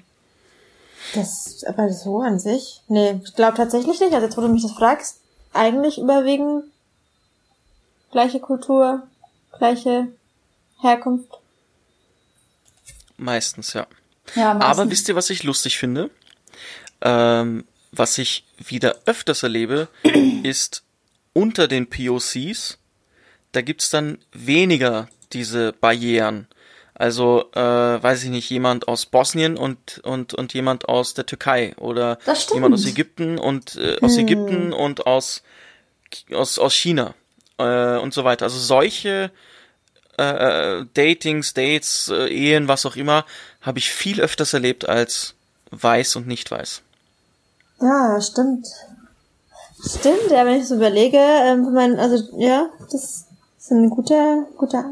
[1.13, 2.81] das, aber so an sich?
[2.87, 4.13] Nee, ich glaube tatsächlich nicht.
[4.13, 5.17] Also jetzt, wo du mich das fragst,
[5.53, 6.65] eigentlich überwiegend
[8.11, 9.03] gleiche Kultur,
[9.57, 10.07] gleiche
[10.81, 11.29] Herkunft.
[13.17, 13.87] Meistens, ja.
[14.35, 14.79] Ja, meistens.
[14.79, 16.09] Aber wisst ihr, was ich lustig finde?
[17.01, 19.87] Ähm, was ich wieder öfters erlebe,
[20.43, 20.83] ist
[21.33, 22.77] unter den POCs,
[23.51, 26.47] da gibt's dann weniger diese Barrieren.
[26.93, 31.73] Also, äh, weiß ich nicht, jemand aus Bosnien und, und, und jemand aus der Türkei
[31.77, 32.19] oder
[32.53, 34.19] jemand aus Ägypten und äh, aus Hm.
[34.27, 35.41] Ägypten und aus,
[36.33, 37.15] aus, aus China
[37.59, 38.45] äh, und so weiter.
[38.45, 39.31] Also solche
[40.17, 43.25] äh, Datings, Dates, äh, Ehen, was auch immer,
[43.61, 45.35] habe ich viel öfters erlebt als
[45.71, 46.81] weiß und nicht weiß.
[47.81, 48.67] Ja, stimmt.
[49.85, 54.83] Stimmt, ja, wenn ich so überlege, ähm, man, also ja, das ist eine gute, gute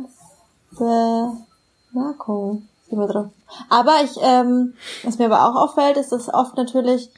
[0.71, 2.67] Bemerkung.
[2.89, 3.27] Wir drauf.
[3.69, 7.09] Aber ich, ähm, was mir aber auch auffällt, ist, dass oft natürlich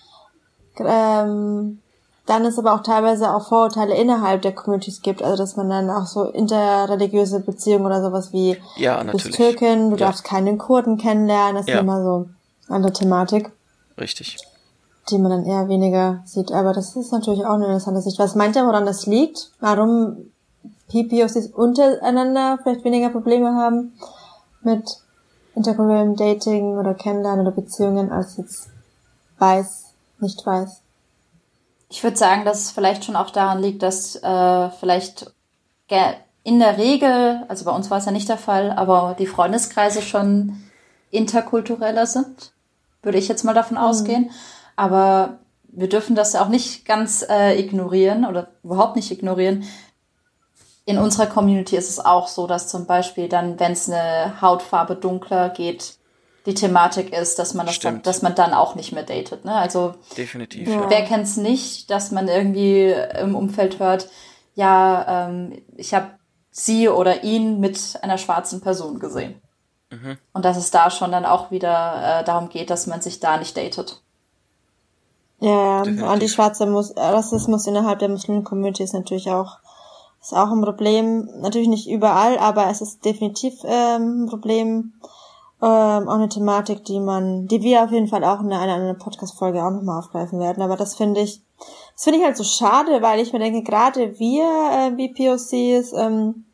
[0.80, 1.80] ähm,
[2.30, 5.90] dann es aber auch teilweise auch Vorurteile innerhalb der Communities gibt, also dass man dann
[5.90, 9.34] auch so interreligiöse Beziehungen oder sowas wie Ja, du bist.
[9.34, 10.06] Türkin, du Ja.
[10.08, 11.76] darfst keinen Kurden kennenlernen, das Ja.
[11.76, 12.30] ist immer so
[12.68, 13.52] eine andere Thematik
[14.00, 14.38] Richtig.
[15.10, 16.52] die man dann eher weniger sieht.
[16.52, 18.20] Aber das ist natürlich auch eine interessante Sicht.
[18.20, 19.52] Was meint ihr, woran das liegt?
[19.60, 20.32] Warum
[20.90, 23.94] PPOCs untereinander vielleicht weniger Probleme haben
[24.62, 24.88] mit
[25.56, 28.70] interkulturellem Dating oder Kennenlernen oder Beziehungen als jetzt
[29.40, 30.82] weiß, nicht weiß?
[31.90, 35.34] Ich würde sagen, dass es vielleicht schon auch daran liegt, dass äh, vielleicht
[36.44, 40.02] in der Regel, also bei uns war es ja nicht der Fall, aber die Freundeskreise
[40.02, 40.64] schon
[41.12, 42.54] interkultureller sind,
[43.02, 44.30] würde ich jetzt mal davon ausgehen.
[44.76, 49.64] Aber wir dürfen das auch nicht ganz äh, ignorieren oder überhaupt nicht ignorieren.
[50.86, 54.96] In unserer Community ist es auch so, dass zum Beispiel dann, wenn es eine Hautfarbe
[54.96, 55.99] dunkler geht,
[56.50, 59.46] die Thematik ist, dass man das dann, dass man dann auch nicht mehr datet.
[59.46, 59.54] Ne?
[59.54, 60.90] Also Definitiv, Ja.
[60.90, 64.10] Wer kennt's nicht, dass man irgendwie im Umfeld hört,
[64.56, 66.08] ja, ähm, ich habe
[66.52, 69.42] sie oder ihn mit einer schwarzen Person gesehen.
[70.34, 73.38] Und dass es da schon dann auch wieder äh, darum geht, dass man sich da
[73.38, 74.02] nicht datet.
[75.40, 76.08] Ja, Definitiv.
[76.08, 79.58] antischwarzer Mus Rassismus innerhalb der Muslim-Community ist natürlich auch
[80.22, 81.30] ist auch ein Problem.
[81.40, 84.94] Natürlich nicht überall, aber es ist definitiv ähm, ein Problem.
[85.62, 88.94] Ähm, auch eine Thematik, die man, die wir auf jeden Fall auch in einer, einer
[88.94, 90.64] Podcast-Folge auch nochmal aufgreifen werden.
[90.64, 91.42] Aber das finde ich,
[91.96, 96.46] das finde ich halt so schade, weil ich mir denke, gerade wir äh, BPOCs ähm,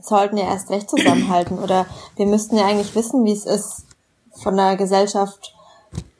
[0.00, 1.86] sollten ja erst recht zusammenhalten oder
[2.16, 3.84] wir müssten ja eigentlich wissen, wie es ist,
[4.42, 5.54] von der Gesellschaft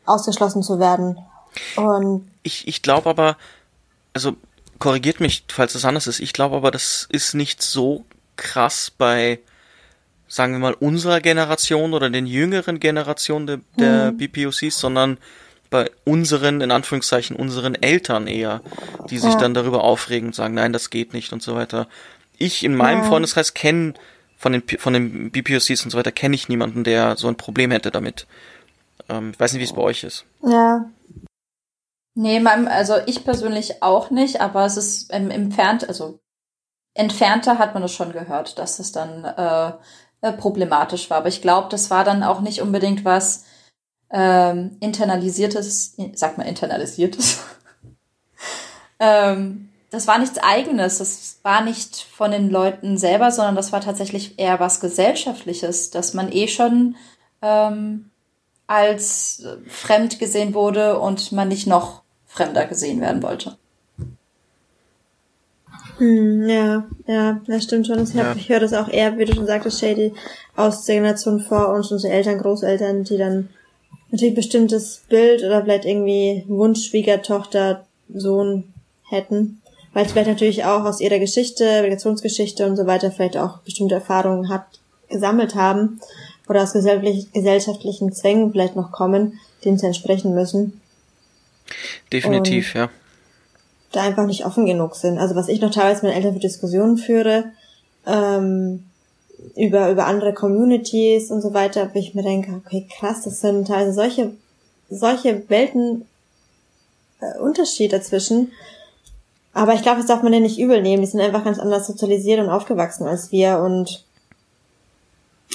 [0.07, 1.19] ausgeschlossen zu werden.
[1.77, 3.37] Und Ich, ich glaube aber,
[4.13, 4.33] also
[4.79, 8.05] korrigiert mich, falls es anders ist, ich glaube aber, das ist nicht so
[8.37, 9.39] krass bei,
[10.33, 15.19] sagen wir mal, unserer Generation oder den jüngeren Generationen der, der BPOCs, sondern
[15.69, 18.63] bei unseren, in Anführungszeichen, unseren Eltern eher,
[19.11, 19.41] die sich Ja.
[19.41, 21.87] dann darüber aufregen und sagen, nein, das geht nicht und so weiter.
[22.39, 23.09] Ich in meinem Ja.
[23.09, 23.93] Freundeskreis kenne
[24.39, 27.71] von den, von den BPOCs und so weiter, kenne ich niemanden, der so ein Problem
[27.71, 28.27] hätte damit.
[29.11, 30.25] Ähm, ich weiß nicht, wie es bei euch ist.
[30.47, 30.87] ja,
[32.15, 36.21] Nee, meinem, also ich persönlich auch nicht, aber es ist ähm, entfernt, also
[36.95, 39.73] entfernter hat man es schon gehört, dass es dann äh,
[40.23, 41.19] äh, problematisch war.
[41.19, 43.45] Aber ich glaube, das war dann auch nicht unbedingt was
[44.11, 47.41] ähm, internalisiertes, sag mal internalisiertes.
[49.01, 53.81] ähm, das war nichts eigenes, das war nicht von den Leuten selber, sondern das war
[53.81, 56.97] tatsächlich eher was gesellschaftliches, dass man eh schon
[57.43, 58.11] ähm,
[58.67, 63.59] als fremd gesehen wurde und man nicht noch fremder gesehen werden wollte.
[66.03, 68.03] Hm, ja, ja, das stimmt schon.
[68.03, 68.35] Ich, ja.
[68.37, 70.13] ich höre das auch eher, wie du schon sagtest, Shady,
[70.57, 73.51] aus der Generation vor uns, unsere Eltern, Großeltern, die dann
[74.11, 78.65] natürlich bestimmtes Bild oder vielleicht irgendwie Wunsch Schwiegertochter, Sohn
[79.09, 79.63] hätten.
[79.93, 83.95] Weil es vielleicht natürlich auch aus ihrer Geschichte, Migrationsgeschichte und so weiter vielleicht auch bestimmte
[83.95, 84.65] Erfahrungen hat,
[85.09, 86.01] gesammelt haben
[86.49, 90.81] oder aus gesellschaftlichen Zwängen vielleicht noch kommen, denen sie entsprechen müssen.
[92.13, 92.91] Definitiv, und ja.
[93.93, 95.19] Da einfach nicht offen genug sind.
[95.19, 97.45] Also was ich noch teilweise mit Eltern für Diskussionen führe,
[98.07, 98.85] ähm,
[99.57, 103.69] über, über andere Communities und so weiter, wo ich mir denke, okay, krass, das sind
[103.69, 104.33] teilweise solche,
[104.89, 106.07] solche Welten
[107.21, 108.53] äh, Unterschied dazwischen.
[109.53, 111.03] Aber ich glaube, das darf man ja nicht übel nehmen.
[111.03, 114.05] Die sind einfach ganz anders sozialisiert und aufgewachsen als wir und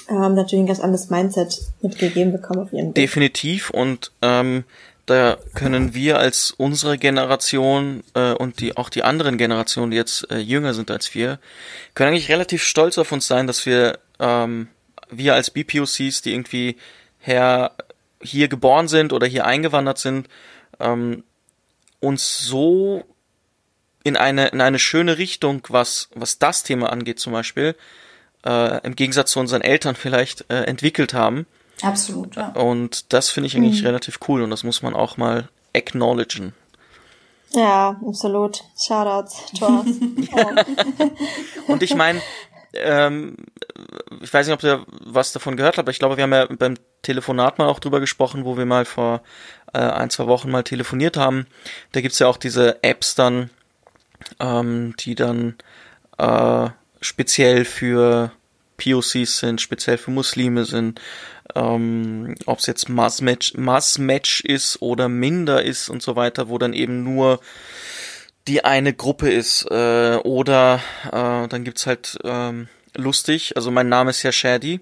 [0.08, 2.94] haben natürlich ein ganz anderes Mindset mitgegeben bekommen auf ihren.
[2.94, 4.64] Definitiv und ähm,
[5.08, 10.30] da können wir als unsere Generation äh, und die auch die anderen Generationen, die jetzt
[10.30, 11.40] äh, jünger sind als wir,
[11.96, 14.68] können eigentlich relativ stolz auf uns sein, dass wir ähm,
[15.10, 16.76] wir als BPOCs, die irgendwie
[17.20, 17.72] her
[18.22, 20.28] hier geboren sind oder hier eingewandert sind,
[20.82, 21.24] ähm,
[22.02, 23.06] uns so
[24.04, 27.78] in eine in eine schöne Richtung, was was das Thema angeht zum Beispiel,
[28.46, 31.48] äh, im Gegensatz zu unseren Eltern vielleicht äh, entwickelt haben
[31.82, 32.50] Absolut, ja.
[32.50, 33.88] Und das finde ich eigentlich mhm.
[33.88, 36.54] relativ cool und das muss man auch mal acknowledgen.
[37.52, 38.64] Ja, absolut.
[38.78, 39.88] Shoutouts, Thomas.
[41.68, 42.22] und ich meine,
[42.74, 43.38] ähm,
[44.22, 46.46] ich weiß nicht, ob ihr was davon gehört habt, aber ich glaube, wir haben ja
[46.48, 49.22] beim Telefonat mal auch drüber gesprochen, wo wir mal vor
[49.74, 51.48] äh, ein, zwei Wochen mal telefoniert haben.
[51.94, 53.50] Da gibt's ja auch diese Apps dann,
[54.40, 55.56] ähm, die dann
[56.18, 56.70] äh,
[57.00, 58.32] speziell für
[58.78, 61.02] POCs sind, speziell für Muslime sind,
[61.58, 66.58] ähm, ob es jetzt Mass-Match Mass -Match ist oder minder ist und so weiter, wo
[66.58, 67.40] dann eben nur
[68.48, 69.70] die eine Gruppe ist.
[69.70, 74.80] Äh, oder äh, dann gibt's halt ähm, lustig, also mein Name ist ja Shadi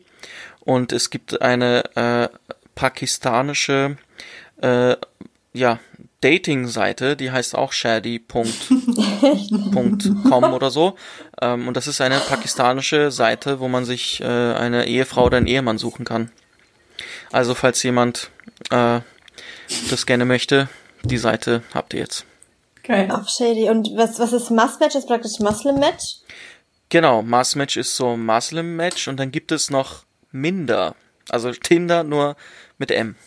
[0.60, 2.30] und es gibt eine äh,
[2.76, 3.98] pakistanische
[4.62, 4.96] äh,
[5.54, 5.80] ja,
[6.22, 8.48] Dating-Seite, die heißt auch shady.com
[10.54, 10.96] oder so.
[11.42, 15.48] Ähm, und das ist eine pakistanische Seite, wo man sich äh, eine Ehefrau oder einen
[15.48, 16.32] Ehemann suchen kann.
[17.36, 18.32] Also falls jemand
[18.70, 19.02] äh,
[19.90, 20.70] das gerne möchte,
[21.04, 22.26] die Seite habt ihr jetzt.
[22.80, 23.12] Okay.
[23.12, 23.70] Auf Shady.
[23.70, 24.96] Und was, was ist Mass-Match?
[24.96, 26.20] Ist praktisch Muslim-Match?
[26.88, 30.96] Genau, Mass-Match ist so Muslim-Match und dann gibt es noch Minder.
[31.28, 32.38] Also Tinder nur
[32.78, 33.18] mit M.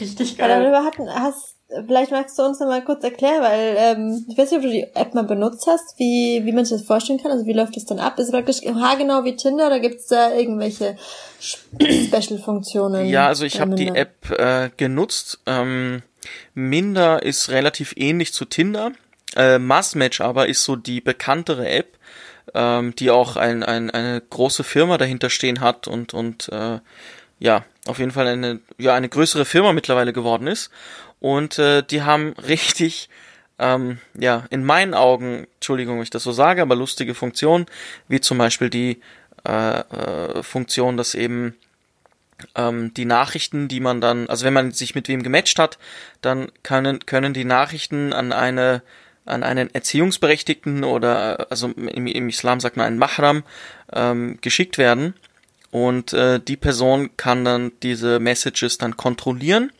[0.00, 0.48] Richtig geil.
[0.48, 4.50] darüber hatten, hast, Vielleicht magst du uns noch mal kurz erklären, weil ähm, ich weiß
[4.50, 7.30] nicht, ob du die App mal benutzt hast, wie, wie man sich das vorstellen kann.
[7.30, 8.18] Also wie läuft das dann ab?
[8.18, 10.96] Ist es praktisch haargenau wie Tinder oder gibt's da irgendwelche
[11.78, 13.06] Special-Funktionen?
[13.06, 15.40] Ja, also ich habe die App äh, genutzt.
[15.44, 16.02] Ähm,
[16.54, 18.92] Minder ist relativ ähnlich zu Tinder.
[19.36, 21.98] Äh, Massmatch aber ist so die bekanntere App,
[22.54, 26.78] ähm, die auch ein, ein, eine große Firma dahinter stehen hat und, und äh,
[27.38, 30.70] ja, auf jeden Fall eine, ja, eine größere Firma mittlerweile geworden ist.
[31.20, 33.08] Und äh, die haben richtig,
[33.58, 37.66] ähm, ja, in meinen Augen, Entschuldigung, wenn ich das so sage, aber lustige Funktionen,
[38.06, 39.00] wie zum Beispiel die
[39.46, 41.56] äh, äh, Funktion, dass eben
[42.54, 45.78] ähm, die Nachrichten, die man dann, also wenn man sich mit wem gematcht hat,
[46.20, 48.82] dann können, können die Nachrichten an eine
[49.24, 53.42] an einen Erziehungsberechtigten oder also im, im Islam sagt man einen Mahram
[53.92, 55.12] ähm, geschickt werden
[55.70, 59.72] und äh, die Person kann dann diese Messages dann kontrollieren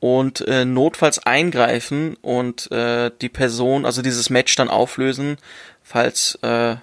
[0.00, 5.36] und äh, notfalls eingreifen und äh, die Person, also dieses Match dann auflösen,
[5.82, 6.76] falls äh,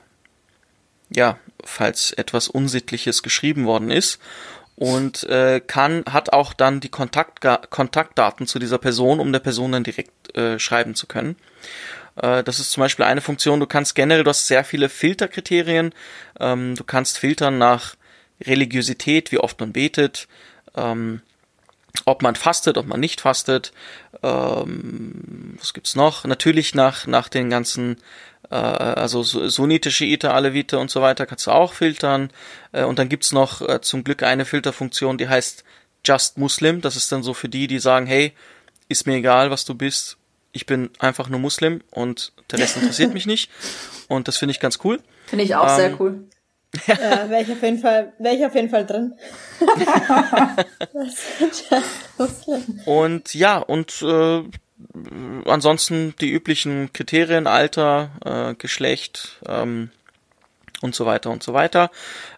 [1.09, 4.19] ja, falls etwas Unsittliches geschrieben worden ist
[4.75, 9.73] und äh, kann hat auch dann die Kontakt Kontaktdaten zu dieser Person, um der Person
[9.73, 11.36] dann direkt äh, schreiben zu können.
[12.15, 13.59] Äh, das ist zum Beispiel eine Funktion.
[13.59, 15.93] Du kannst generell, du hast sehr viele Filterkriterien.
[16.39, 17.95] Ähm, du kannst filtern nach
[18.42, 20.28] Religiosität, wie oft man betet.
[20.76, 21.22] Ähm,
[22.06, 23.74] ob man fastet, ob man nicht fastet.
[24.24, 26.26] Ähm, was gibt's noch?
[26.26, 27.98] Natürlich nach nach den ganzen
[28.50, 32.32] äh, also Sunnite, Schiite, Alevite und so weiter kannst du auch filtern.
[32.72, 35.64] Äh, und dann gibt's noch äh, zum Glück eine Filterfunktion, die heißt
[36.06, 36.82] Just Muslim.
[36.82, 38.34] Das ist dann so für die, die sagen, hey,
[38.88, 40.18] ist mir egal, was du bist.
[40.52, 43.52] ich bin einfach nur Muslim und der Rest interessiert mich nicht.
[44.08, 45.00] Und das finde ich ganz cool.
[45.28, 46.24] Finde ich auch ähm, sehr cool.
[46.88, 49.15] Ja, wäre ich auf jeden Fall, wäre ich auf jeden Fall drin.
[52.86, 54.43] und ja, und äh,
[55.45, 59.89] ansonsten die üblichen Kriterien, Alter, äh, Geschlecht ähm,
[60.82, 61.89] und so weiter und so weiter.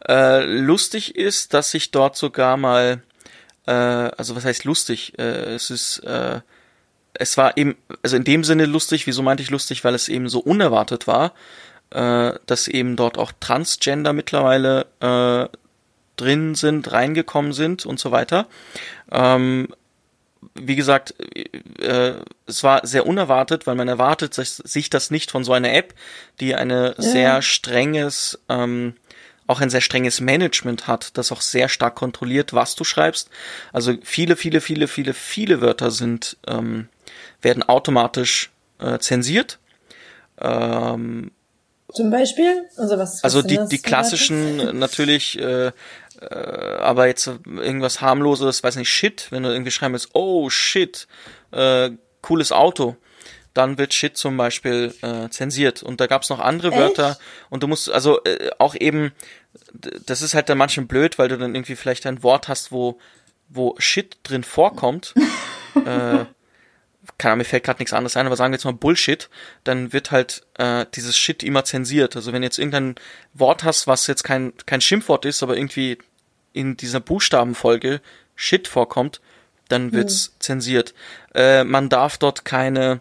[0.08, 3.04] Äh, lustig ist, dass ich dort sogar mal,
[3.68, 5.20] äh, also was heißt lustig?
[5.20, 6.40] Äh, es ist, äh,
[7.14, 10.30] es war eben, also in dem Sinne lustig, wieso meinte ich lustig, weil es eben
[10.30, 11.34] so unerwartet war
[11.92, 15.58] äh, dass eben dort auch Transgender mittlerweile äh,
[16.18, 18.48] drin sind, reingekommen sind und so weiter.
[19.12, 19.68] Ähm,
[20.56, 21.16] wie gesagt,
[21.80, 22.14] äh,
[22.48, 25.94] es war sehr unerwartet, weil man erwartet sich das nicht von so einer App,
[26.40, 27.02] die eine ja.
[27.02, 28.96] sehr strenges, ähm,
[29.48, 33.30] auch ein sehr strenges Management hat, das auch sehr stark kontrolliert, was du schreibst.
[33.72, 36.90] Also viele, viele, viele, viele, viele Wörter sind ähm,
[37.42, 39.60] werden automatisch äh, zensiert.
[40.40, 41.32] Ähm,
[41.94, 42.70] zum Beispiel?
[42.78, 43.24] Also was?
[43.24, 45.72] also die, die klassischen natürlich, äh, äh,
[46.80, 51.08] aber jetzt irgendwas harmloses, weiß nicht, Shit, wenn du irgendwie schreiben willst, oh shit,
[51.52, 52.96] äh, cooles Auto,
[53.54, 55.84] dann wird Shit zum Beispiel äh, zensiert.
[55.84, 56.80] Und da gab's noch andere Echt?
[56.80, 57.18] Wörter
[57.50, 59.12] und du musst, also äh, auch eben,
[59.74, 63.00] das ist halt dann manchmal blöd, weil du dann irgendwie vielleicht ein Wort hast, wo,
[63.50, 65.14] wo Shit drin vorkommt.
[65.86, 66.26] äh,
[67.22, 69.30] keine Ahnung, mir fällt gerade nichts anderes ein, aber sagen wir jetzt mal Bullshit,
[69.64, 72.16] dann wird halt äh, dieses Shit immer zensiert.
[72.16, 72.96] Also wenn jetzt irgendein
[73.36, 76.00] Wort hast, was jetzt kein, kein Schimpfwort ist, aber irgendwie
[76.52, 78.02] in dieser Buchstabenfolge
[78.36, 79.22] Shit vorkommt,
[79.70, 80.34] dann wird's hm.
[80.40, 80.94] zensiert.
[81.36, 83.00] Äh, man darf dort keine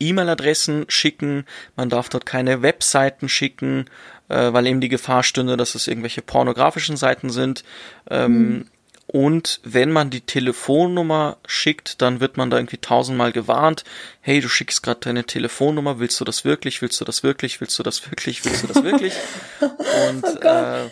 [0.00, 3.86] E-Mail-Adressen schicken, man darf dort keine Webseiten schicken,
[4.28, 7.62] äh, weil eben die Gefahr stünde, dass es irgendwelche pornografischen Seiten sind.
[8.10, 8.66] Ähm, hm.
[9.10, 13.84] Und wenn man die Telefonnummer schickt, dann wird man da irgendwie tausendmal gewarnt.
[14.20, 16.82] Hey, du schickst gerade deine Telefonnummer, willst du das wirklich?
[16.82, 17.58] Willst du das wirklich?
[17.58, 18.44] Willst du das wirklich?
[18.44, 19.14] Willst du das wirklich?
[19.60, 20.90] Und oh äh,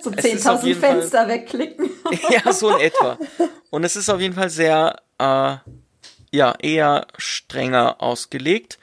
[0.00, 1.90] so 10.000 Fenster Fall, wegklicken.
[2.30, 3.18] ja, so in etwa.
[3.70, 5.56] Und es ist auf jeden Fall sehr, äh,
[6.30, 8.78] ja, eher strenger ausgelegt.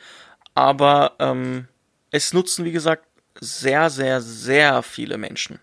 [0.55, 1.69] Aber ähm,
[2.11, 3.05] es nutzen, wie gesagt,
[3.39, 5.61] sehr, sehr, sehr viele Menschen.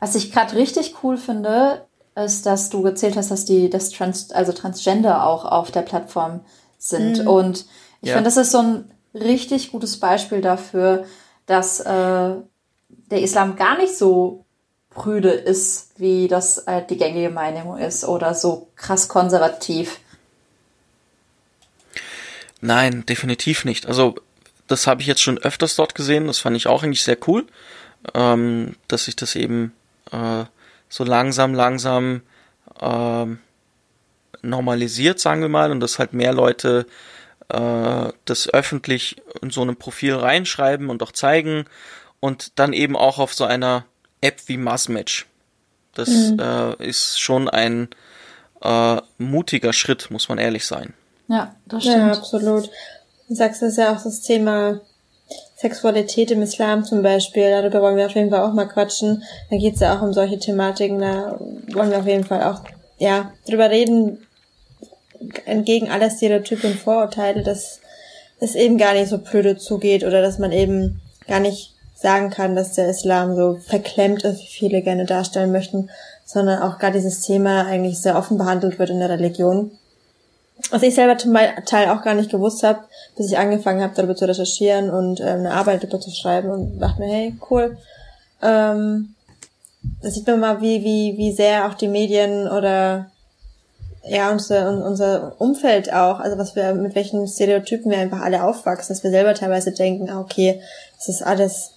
[0.00, 4.30] Was ich gerade richtig cool finde, ist, dass du gezählt hast, dass die, das Trans,
[4.32, 6.40] also Transgender auch auf der Plattform
[6.78, 7.20] sind.
[7.20, 7.26] Mhm.
[7.26, 7.66] Und
[8.00, 8.14] ich ja.
[8.14, 11.06] finde, das ist so ein richtig gutes Beispiel dafür,
[11.46, 12.34] dass äh,
[13.10, 14.44] der Islam gar nicht so
[14.90, 20.00] prüde ist, wie das äh, die gängige Meinung ist oder so krass konservativ.
[22.60, 23.86] Nein, definitiv nicht.
[23.86, 24.14] Also
[24.68, 26.26] das habe ich jetzt schon öfters dort gesehen.
[26.26, 27.46] Das fand ich auch eigentlich sehr cool,
[28.14, 29.72] ähm, dass sich das eben
[30.12, 30.44] äh,
[30.92, 32.20] so langsam, langsam
[32.78, 33.38] ähm,
[34.42, 36.86] normalisiert, sagen wir mal, und dass halt mehr Leute
[37.48, 41.64] äh, das öffentlich in so einem Profil reinschreiben und auch zeigen
[42.20, 43.86] und dann eben auch auf so einer
[44.20, 45.26] App wie Massmatch.
[45.94, 46.38] Das mhm.
[46.38, 47.88] äh, ist schon ein
[48.60, 50.92] äh, mutiger Schritt, muss man ehrlich sein.
[51.28, 51.96] Ja, das stimmt.
[51.96, 52.68] Ja, absolut.
[53.28, 54.82] Du sagst, das ist ja auch das Thema
[55.62, 59.22] Sexualität im Islam zum Beispiel, darüber wollen wir auf jeden Fall auch mal quatschen.
[59.48, 61.38] Da geht es ja auch um solche Thematiken, da
[61.72, 62.62] wollen wir auf jeden Fall auch
[62.98, 64.26] ja drüber reden,
[65.44, 67.80] entgegen aller Stereotype und Vorurteile, dass
[68.40, 72.56] es eben gar nicht so blöde zugeht oder dass man eben gar nicht sagen kann,
[72.56, 75.90] dass der Islam so verklemmt ist, wie viele gerne darstellen möchten,
[76.24, 79.70] sondern auch gar dieses Thema eigentlich sehr offen behandelt wird in der Religion.
[80.70, 81.34] Was ich selber zum
[81.66, 82.80] Teil auch gar nicht gewusst habe,
[83.16, 86.78] bis ich angefangen habe, darüber zu recherchieren und ähm, eine Arbeit darüber zu schreiben und
[86.78, 87.76] dachte mir, hey, cool.
[88.42, 89.14] Ähm,
[90.00, 93.10] da sieht man mal, wie, wie, wie sehr auch die Medien oder
[94.04, 98.94] ja, unser, unser Umfeld auch, also was wir, mit welchen Stereotypen wir einfach alle aufwachsen,
[98.94, 100.60] dass wir selber teilweise denken, ah, okay,
[100.96, 101.72] das ist alles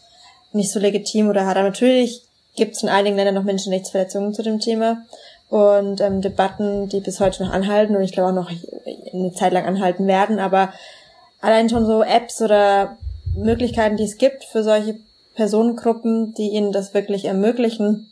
[0.51, 1.57] nicht so legitim oder hat.
[1.57, 2.23] Aber natürlich
[2.55, 5.03] gibt es in einigen Ländern noch Menschenrechtsverletzungen zu dem Thema
[5.50, 8.52] und ähm, Debatten, die bis heute noch anhalten und ich glaube auch noch
[9.14, 10.39] eine Zeit lang anhalten werden.
[10.39, 10.74] Aber
[11.41, 12.98] allein schon so Apps oder
[13.36, 14.98] Möglichkeiten, die es gibt für solche
[15.36, 18.12] Personengruppen, die ihnen das wirklich ermöglichen,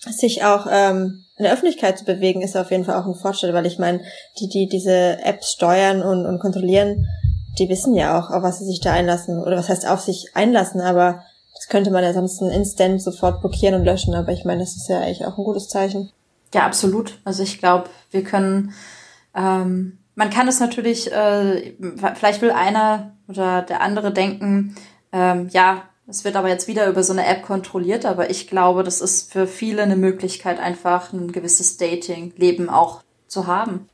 [0.00, 3.52] sich auch ähm, in der Öffentlichkeit zu bewegen, ist auf jeden Fall auch ein Fortschritt,
[3.52, 4.00] weil ich meine,
[4.38, 7.06] die, die diese Apps steuern und, und kontrollieren,
[7.58, 10.30] die wissen ja auch, auf was sie sich da einlassen, oder was heißt auf sich
[10.34, 11.22] einlassen, aber
[11.54, 14.88] das könnte man ja sonst instant sofort blockieren und löschen, aber ich meine, das ist
[14.88, 16.10] ja eigentlich auch ein gutes Zeichen.
[16.54, 17.18] Ja, absolut.
[17.24, 18.72] Also ich glaube, wir können,
[19.34, 21.74] ähm, man kann es natürlich, äh,
[22.14, 24.76] vielleicht will einer oder der andere denken,
[25.12, 28.82] ähm, ja, es wird aber jetzt wieder über so eine App kontrolliert, aber ich glaube,
[28.82, 33.90] das ist für viele eine Möglichkeit, einfach ein gewisses Dating-Leben auch zu haben.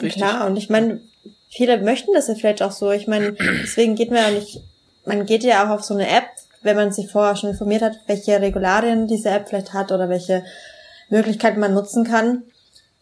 [0.00, 0.22] Richtig.
[0.22, 1.02] Klar, und ich meine,
[1.50, 2.90] viele möchten das ja vielleicht auch so.
[2.90, 3.32] Ich meine,
[3.62, 4.62] deswegen geht man ja nicht,
[5.04, 6.28] man geht ja auch auf so eine App,
[6.62, 10.44] wenn man sich vorher schon informiert hat, welche Regularien diese App vielleicht hat oder welche
[11.10, 12.42] Möglichkeiten man nutzen kann,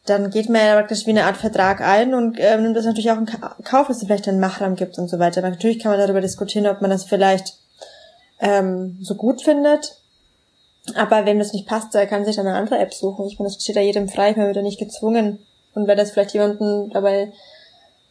[0.07, 3.11] dann geht man ja praktisch wie eine Art Vertrag ein und äh, nimmt das natürlich
[3.11, 5.40] auch in Kauf, dass es vielleicht einen Machram gibt und so weiter.
[5.40, 7.54] Aber natürlich kann man darüber diskutieren, ob man das vielleicht
[8.40, 9.96] ähm, so gut findet.
[10.94, 13.26] Aber wenn das nicht passt, der kann sich dann eine andere App suchen.
[13.26, 15.40] Ich meine, das steht da jedem frei, man wird ja nicht gezwungen.
[15.74, 17.32] Und wenn das vielleicht jemanden dabei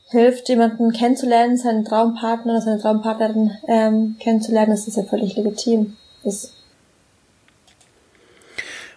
[0.10, 5.96] hilft, jemanden kennenzulernen, seinen Traumpartner oder seine Traumpartnerin ähm, kennenzulernen, das ist ja völlig legitim.
[6.24, 6.52] Das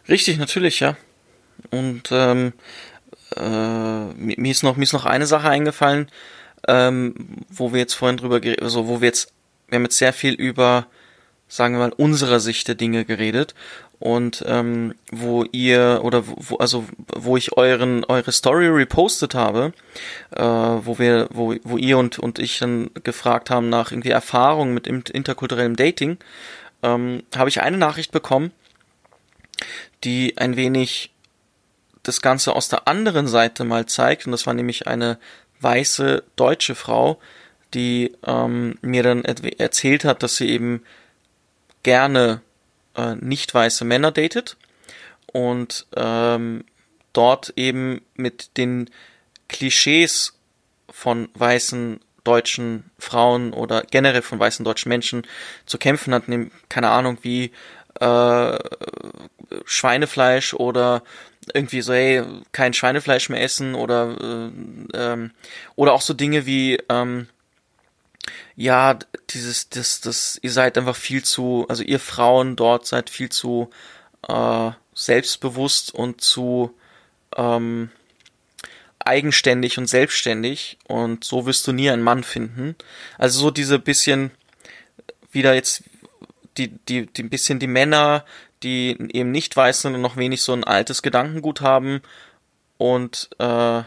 [0.08, 0.96] Richtig, natürlich, ja.
[1.70, 2.52] Und ähm,
[3.36, 6.08] äh, mir ist noch mir ist noch eine Sache eingefallen,
[6.66, 7.14] ähm,
[7.48, 9.32] wo wir jetzt vorhin drüber also wo wir jetzt
[9.68, 10.86] wir haben jetzt sehr viel über
[11.48, 13.54] sagen wir mal unserer Sicht der Dinge geredet
[13.98, 16.84] und ähm, wo ihr oder wo also
[17.14, 19.72] wo ich euren eure Story repostet habe,
[20.34, 24.74] äh, wo wir wo wo ihr und und ich dann gefragt haben nach irgendwie Erfahrungen
[24.74, 26.18] mit interkulturellem Dating,
[26.82, 28.52] ähm, habe ich eine Nachricht bekommen,
[30.04, 31.12] die ein wenig
[32.02, 34.26] das Ganze aus der anderen Seite mal zeigt.
[34.26, 35.18] Und das war nämlich eine
[35.60, 37.20] weiße deutsche Frau,
[37.74, 40.82] die ähm, mir dann erzählt hat, dass sie eben
[41.82, 42.40] gerne
[42.96, 44.56] äh, nicht weiße Männer datet
[45.32, 46.64] und ähm,
[47.12, 48.90] dort eben mit den
[49.48, 50.38] Klischees
[50.90, 55.26] von weißen deutschen Frauen oder generell von weißen deutschen Menschen
[55.66, 56.24] zu kämpfen hat,
[56.68, 57.52] keine Ahnung, wie
[58.00, 58.58] äh,
[59.64, 61.02] Schweinefleisch oder
[61.54, 62.22] irgendwie so, hey,
[62.52, 64.50] kein Schweinefleisch mehr essen oder äh,
[64.94, 65.30] ähm,
[65.76, 67.28] oder auch so Dinge wie ähm,
[68.56, 68.98] ja,
[69.30, 73.70] dieses, das, das, ihr seid einfach viel zu, also ihr Frauen dort seid viel zu
[74.26, 76.74] äh, selbstbewusst und zu
[77.36, 77.90] ähm,
[78.98, 82.74] eigenständig und selbstständig und so wirst du nie einen Mann finden.
[83.16, 84.32] Also so diese bisschen
[85.30, 85.84] wieder jetzt
[86.56, 88.24] die, die, die ein bisschen die Männer,
[88.62, 92.02] die eben nicht weiß sind und noch wenig so ein altes Gedankengut haben
[92.76, 93.82] und äh,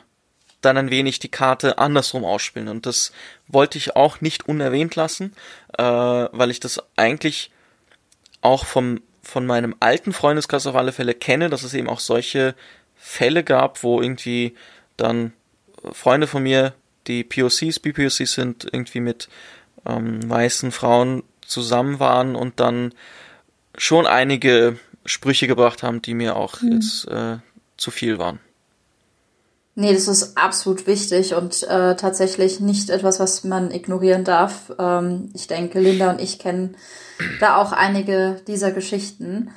[0.62, 2.68] dann ein wenig die Karte andersrum ausspielen.
[2.68, 3.12] Und das
[3.48, 5.34] wollte ich auch nicht unerwähnt lassen,
[5.78, 7.52] äh, weil ich das eigentlich
[8.42, 12.56] auch vom, von meinem alten Freundeskreis auf alle Fälle kenne, dass es eben auch solche
[12.96, 14.56] Fälle gab, wo irgendwie
[14.98, 15.34] dann
[15.92, 16.74] Freunde von mir,
[17.08, 19.28] die POCs, BPOCs sind, irgendwie mit
[19.88, 22.94] ähm, weißen Frauen zusammen waren und dann
[23.82, 26.74] schon einige Sprüche gebracht haben, die mir auch mhm.
[26.74, 27.38] jetzt äh,
[27.78, 28.40] zu viel waren.
[29.74, 34.72] Nee, das ist absolut wichtig und äh, tatsächlich nicht etwas, was man ignorieren darf.
[34.78, 36.76] Ähm, ich denke, Linda und ich kennen
[37.40, 39.50] da auch einige dieser Geschichten.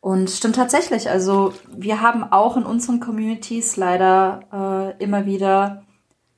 [0.00, 5.84] Und stimmt tatsächlich, also wir haben auch in unseren Communities leider äh, immer wieder,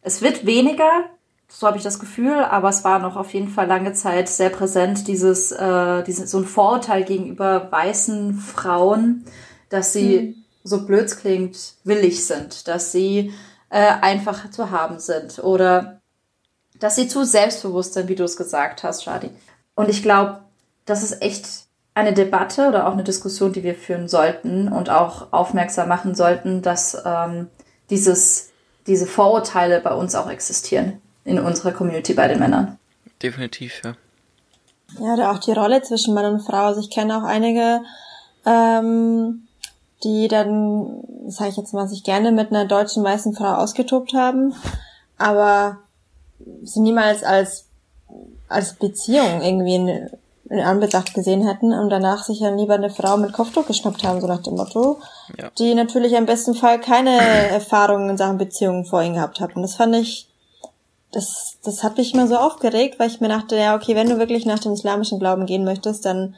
[0.03, 1.05] es wird weniger,
[1.51, 4.51] so habe ich das Gefühl, aber es war noch auf jeden Fall lange Zeit sehr
[4.51, 9.25] präsent, dieses, äh, dieses so ein Vorurteil gegenüber weißen Frauen,
[9.71, 10.45] dass sie, mhm.
[10.63, 13.33] so blöd klingt, willig sind, dass sie
[13.71, 16.01] äh, einfach zu haben sind oder
[16.79, 19.31] dass sie zu selbstbewusst sind, wie du es gesagt hast, Shadi.
[19.75, 20.41] Und ich glaube,
[20.85, 25.33] das ist echt eine Debatte oder auch eine Diskussion, die wir führen sollten und auch
[25.33, 27.49] aufmerksam machen sollten, dass ähm,
[27.91, 28.51] dieses,
[28.87, 32.79] diese Vorurteile bei uns auch existieren in unserer Community bei den Männern.
[33.23, 33.95] Definitiv, ja.
[34.99, 36.67] Ja, oder auch die Rolle zwischen Mann und Frau.
[36.67, 37.83] Also ich kenne auch einige,
[38.47, 39.47] ähm,
[40.03, 44.55] die dann, sage ich jetzt mal, sich gerne mit einer deutschen weißen Frau ausgetobt haben,
[45.19, 45.79] aber
[46.63, 47.67] sie niemals als
[48.49, 50.11] als Beziehung irgendwie in,
[50.49, 54.23] in Anbetracht gesehen hätten und danach sich dann lieber eine Frau mit Kopftuch geschnappt haben,
[54.23, 55.01] so nach dem Motto,
[55.37, 55.51] ja.
[55.59, 57.21] die natürlich im besten Fall keine
[57.51, 59.55] Erfahrungen in Sachen Beziehungen vor ihnen gehabt hat.
[59.55, 60.29] Und das fand ich
[61.13, 64.19] das, das hat mich immer so aufgeregt, weil ich mir dachte, ja, okay, wenn du
[64.19, 66.35] wirklich nach dem islamischen Glauben gehen möchtest, dann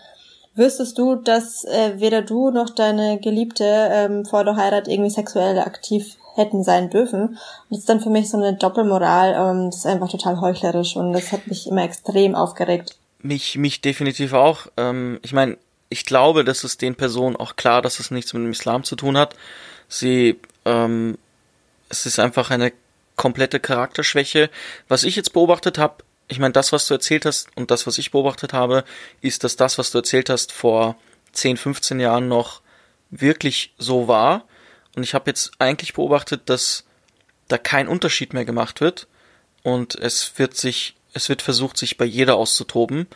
[0.54, 5.58] wüsstest du, dass äh, weder du noch deine Geliebte ähm, vor der Heirat irgendwie sexuell
[5.58, 7.20] aktiv hätten sein dürfen.
[7.22, 7.38] Und
[7.70, 11.12] das ist dann für mich so eine Doppelmoral, ähm, das ist einfach total heuchlerisch und
[11.12, 12.96] das hat mich immer extrem aufgeregt.
[13.22, 14.66] Mich, mich definitiv auch.
[14.76, 15.58] Ähm, ich meine,
[15.88, 18.96] ich glaube, dass es den Personen auch klar, dass es nichts mit dem Islam zu
[18.96, 19.34] tun hat.
[19.88, 21.18] Sie, ähm,
[21.88, 22.72] es ist einfach eine
[23.20, 24.48] komplette Charakterschwäche.
[24.88, 27.98] Was ich jetzt beobachtet habe, ich meine, das, was du erzählt hast und das, was
[27.98, 28.82] ich beobachtet habe,
[29.20, 30.96] ist, dass das, was du erzählt hast, vor
[31.32, 32.62] 10, 15 Jahren noch
[33.10, 34.46] wirklich so war.
[34.96, 36.84] Und ich habe jetzt eigentlich beobachtet, dass
[37.48, 39.06] da kein Unterschied mehr gemacht wird.
[39.62, 43.06] Und es wird sich, es wird versucht, sich bei jeder auszutoben.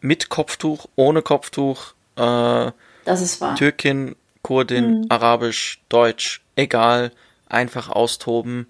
[0.00, 2.72] Mit Kopftuch, ohne Kopftuch, äh,
[3.04, 3.54] das ist wahr.
[3.56, 5.06] Türkin, Kurdin, mhm.
[5.10, 7.12] Arabisch, Deutsch, egal,
[7.48, 8.66] einfach austoben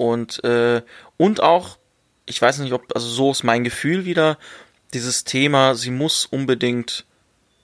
[0.00, 0.80] und, äh,
[1.18, 1.76] und auch,
[2.24, 4.38] ich weiß nicht, ob, also so ist mein Gefühl wieder,
[4.94, 7.04] dieses Thema, sie muss unbedingt,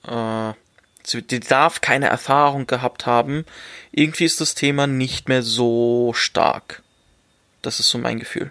[0.06, 0.52] äh,
[1.02, 3.46] sie die darf keine Erfahrung gehabt haben.
[3.90, 6.82] Irgendwie ist das Thema nicht mehr so stark.
[7.62, 8.50] Das ist so mein Gefühl.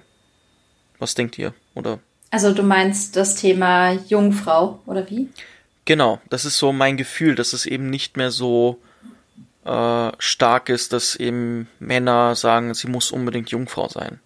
[0.98, 1.54] Was denkt ihr?
[1.76, 2.00] Oder?
[2.32, 5.30] Also du meinst das Thema Jungfrau, oder wie?
[5.86, 8.82] Genau, das ist so mein Gefühl, dass es eben nicht mehr so
[9.66, 14.20] äh, stark ist, dass eben Männer sagen, sie muss unbedingt Jungfrau sein.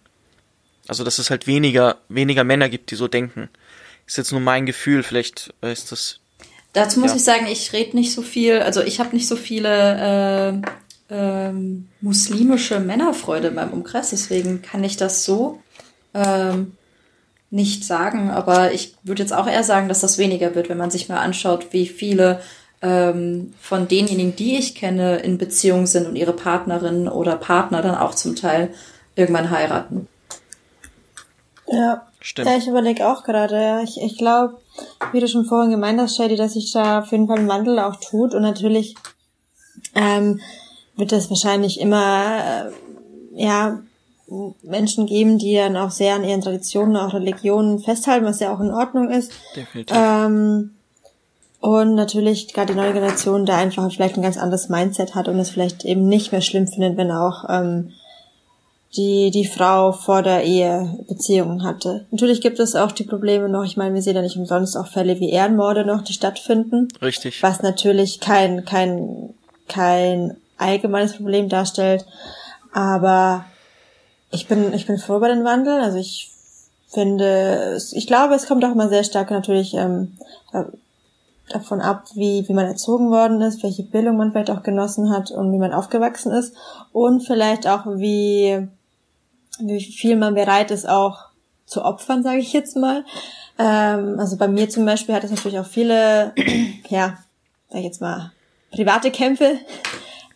[0.86, 3.48] Also dass es halt weniger, weniger Männer gibt, die so denken.
[4.06, 6.20] Ist jetzt nur mein Gefühl, vielleicht ist das.
[6.72, 7.16] Dazu muss ja.
[7.16, 10.62] ich sagen, ich rede nicht so viel, also ich habe nicht so viele
[11.10, 11.52] äh, äh,
[12.00, 15.60] muslimische Männerfreunde in meinem Umkreis, deswegen kann ich das so
[16.14, 16.72] ähm,
[17.50, 18.30] nicht sagen.
[18.30, 21.18] Aber ich würde jetzt auch eher sagen, dass das weniger wird, wenn man sich mal
[21.18, 22.40] anschaut, wie viele
[22.82, 27.94] ähm, von denjenigen, die ich kenne, in Beziehung sind und ihre Partnerin oder Partner dann
[27.94, 28.70] auch zum Teil
[29.16, 30.08] irgendwann heiraten.
[31.66, 32.06] Ja.
[32.22, 32.48] Stimmt.
[32.48, 33.82] Ja, ich überlege auch gerade, ja.
[33.82, 34.58] Ich, ich glaube,
[35.12, 37.78] wie du schon vorhin gemeint hast, Shady, dass sich da auf jeden Fall ein Wandel
[37.78, 38.34] auch tut.
[38.34, 38.94] Und natürlich
[39.94, 40.38] ähm,
[40.96, 43.80] wird es wahrscheinlich immer äh, ja
[44.62, 48.60] Menschen geben, die dann auch sehr an ihren Traditionen, auch Religionen festhalten, was ja auch
[48.60, 49.32] in Ordnung ist.
[49.56, 49.96] Definitiv.
[49.98, 50.74] Ähm,
[51.60, 55.38] und natürlich gerade die neue Generation da einfach vielleicht ein ganz anderes Mindset hat und
[55.38, 57.92] es vielleicht eben nicht mehr schlimm findet, wenn auch ähm,
[58.96, 62.06] die die Frau vor der Ehe Beziehungen hatte.
[62.10, 64.88] Natürlich gibt es auch die Probleme noch, ich meine, wir sehen ja nicht umsonst auch
[64.88, 66.88] Fälle wie Ehrenmorde noch, die stattfinden.
[67.00, 67.42] Richtig.
[67.42, 69.34] Was natürlich kein, kein,
[69.68, 72.04] kein allgemeines Problem darstellt.
[72.72, 73.44] Aber
[74.30, 75.80] ich bin, ich bin froh über den Wandel.
[75.80, 76.30] Also ich
[76.88, 80.16] finde, ich glaube, es kommt auch immer sehr stark natürlich ähm,
[81.52, 85.30] davon ab, wie, wie man erzogen worden ist, welche Bildung man vielleicht auch genossen hat
[85.30, 86.54] und wie man aufgewachsen ist
[86.92, 88.68] und vielleicht auch wie
[89.58, 91.30] wie viel man bereit ist auch
[91.66, 93.04] zu opfern, sage ich jetzt mal.
[93.58, 96.32] Ähm, also bei mir zum Beispiel hat es natürlich auch viele,
[96.88, 97.18] ja,
[97.68, 98.32] sag ich jetzt mal,
[98.72, 99.58] private Kämpfe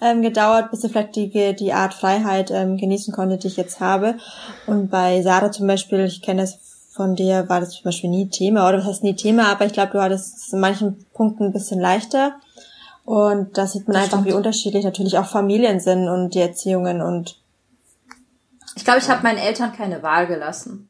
[0.00, 3.80] ähm, gedauert, bis ich vielleicht die, die Art Freiheit ähm, genießen konnte, die ich jetzt
[3.80, 4.16] habe.
[4.66, 6.58] Und bei Sarah zum Beispiel, ich kenne das
[6.94, 9.72] von dir, war das zum Beispiel nie Thema, oder was heißt nie Thema, aber ich
[9.72, 12.34] glaube, du hattest es in manchen Punkten ein bisschen leichter.
[13.04, 14.32] Und da sieht man das einfach, stimmt.
[14.32, 17.36] wie unterschiedlich natürlich auch Familien sind und die Erziehungen und
[18.76, 20.88] ich glaube, ich habe meinen Eltern keine Wahl gelassen.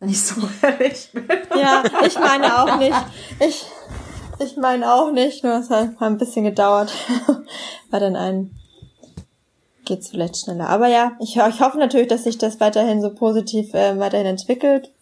[0.00, 1.26] Wenn ich so ehrlich bin.
[1.58, 2.96] Ja, ich meine auch nicht.
[3.40, 3.66] Ich,
[4.38, 6.92] ich meine auch nicht, nur es hat ein bisschen gedauert.
[7.90, 8.54] Bei den einen
[9.84, 10.68] geht's vielleicht schneller.
[10.68, 14.92] Aber ja, ich, ich hoffe natürlich, dass sich das weiterhin so positiv äh, weiterhin entwickelt.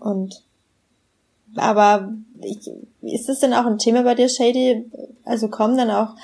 [0.00, 0.42] Und
[1.56, 2.70] aber ich,
[3.02, 4.90] ist das denn auch ein Thema bei dir, Shady?
[5.24, 6.14] Also kommen dann auch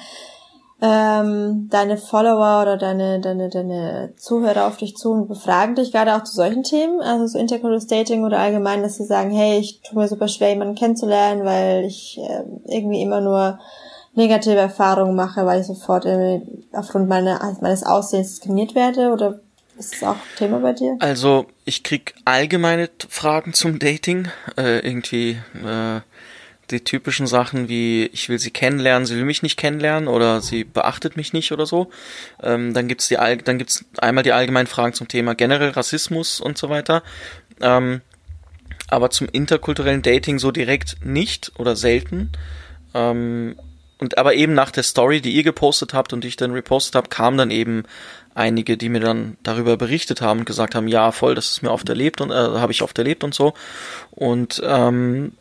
[0.80, 6.14] ähm, deine Follower oder deine, deine, deine Zuhörer auf dich zu und befragen dich gerade
[6.14, 9.80] auch zu solchen Themen, also so Intercultural Dating oder allgemein, dass sie sagen, hey, ich
[9.80, 13.58] tue mir super schwer, jemanden kennenzulernen, weil ich äh, irgendwie immer nur
[14.14, 19.40] negative Erfahrungen mache, weil ich sofort äh, aufgrund meiner, meines Aussehens diskriminiert werde oder
[19.78, 20.96] ist das auch Thema bei dir?
[21.00, 26.00] Also ich krieg allgemeine Fragen zum Dating, äh, irgendwie äh,
[26.70, 30.64] die typischen Sachen wie ich will sie kennenlernen, sie will mich nicht kennenlernen oder sie
[30.64, 31.90] beachtet mich nicht oder so.
[32.42, 36.56] Ähm, dann gibt's die dann gibt's einmal die allgemeinen Fragen zum Thema generell Rassismus und
[36.56, 37.02] so weiter.
[37.60, 38.00] Ähm,
[38.88, 42.30] aber zum interkulturellen Dating so direkt nicht oder selten.
[42.94, 43.56] Ähm,
[43.99, 46.94] und aber eben nach der Story, die ihr gepostet habt und die ich dann repostet
[46.94, 47.84] habe, kamen dann eben
[48.34, 51.70] einige, die mir dann darüber berichtet haben und gesagt haben, ja, voll, das ist mir
[51.70, 53.55] oft erlebt und äh, habe ich oft erlebt und so.
[54.11, 55.32] Und ähm,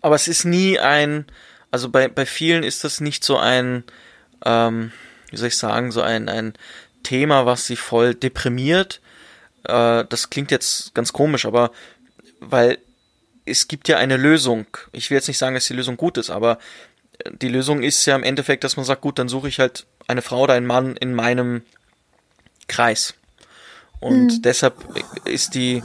[0.00, 1.26] aber es ist nie ein,
[1.72, 3.82] also bei, bei vielen ist das nicht so ein,
[4.44, 4.92] ähm,
[5.30, 6.54] wie soll ich sagen, so ein, ein
[7.02, 9.00] Thema, was sie voll deprimiert.
[9.64, 11.72] Äh, das klingt jetzt ganz komisch, aber
[12.38, 12.78] weil
[13.44, 14.66] es gibt ja eine Lösung.
[14.92, 16.58] Ich will jetzt nicht sagen, dass die Lösung gut ist, aber
[17.40, 20.22] die Lösung ist ja im Endeffekt, dass man sagt, gut, dann suche ich halt eine
[20.22, 21.62] Frau oder einen Mann in meinem
[22.68, 23.14] Kreis.
[24.00, 24.42] Und mhm.
[24.42, 24.74] deshalb
[25.24, 25.82] ist die,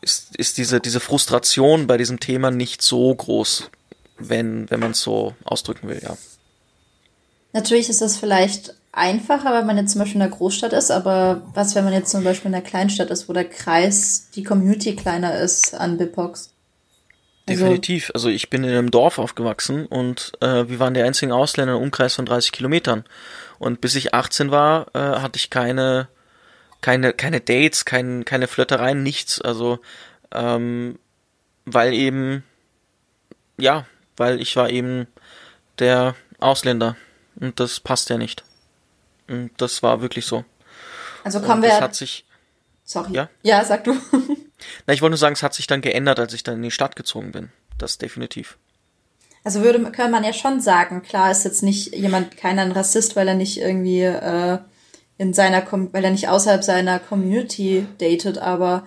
[0.00, 3.70] ist, ist diese, diese Frustration bei diesem Thema nicht so groß,
[4.18, 6.16] wenn, wenn man es so ausdrücken will, ja.
[7.52, 11.42] Natürlich ist das vielleicht einfacher, wenn man jetzt zum Beispiel in einer Großstadt ist, aber
[11.54, 14.94] was, wenn man jetzt zum Beispiel in einer Kleinstadt ist, wo der Kreis, die Community
[14.94, 16.50] kleiner ist an BIPOX?
[17.48, 18.10] Also Definitiv.
[18.14, 21.82] Also ich bin in einem Dorf aufgewachsen und äh, wir waren die einzigen Ausländer im
[21.82, 23.04] Umkreis von 30 Kilometern.
[23.58, 26.08] Und bis ich 18 war, äh, hatte ich keine
[26.80, 29.40] keine, keine Dates, kein, keine Flirtereien, nichts.
[29.40, 29.80] Also,
[30.32, 30.98] ähm,
[31.64, 32.44] weil eben,
[33.58, 33.86] ja,
[34.16, 35.06] weil ich war eben
[35.78, 36.96] der Ausländer
[37.40, 38.44] und das passt ja nicht.
[39.28, 40.44] Und das war wirklich so.
[41.24, 41.70] Also kommen wir.
[41.70, 42.24] Das hat sich,
[42.84, 43.12] Sorry.
[43.12, 43.28] Ja?
[43.42, 43.96] Ja, sag du.
[44.86, 46.70] Na, ich wollte nur sagen, es hat sich dann geändert, als ich dann in die
[46.70, 47.50] Stadt gezogen bin.
[47.78, 48.58] Das definitiv.
[49.44, 53.14] Also würde könnte man ja schon sagen, klar ist jetzt nicht jemand keiner ein Rassist,
[53.14, 54.58] weil er nicht irgendwie äh,
[55.18, 58.86] in seiner weil er nicht außerhalb seiner Community datet, aber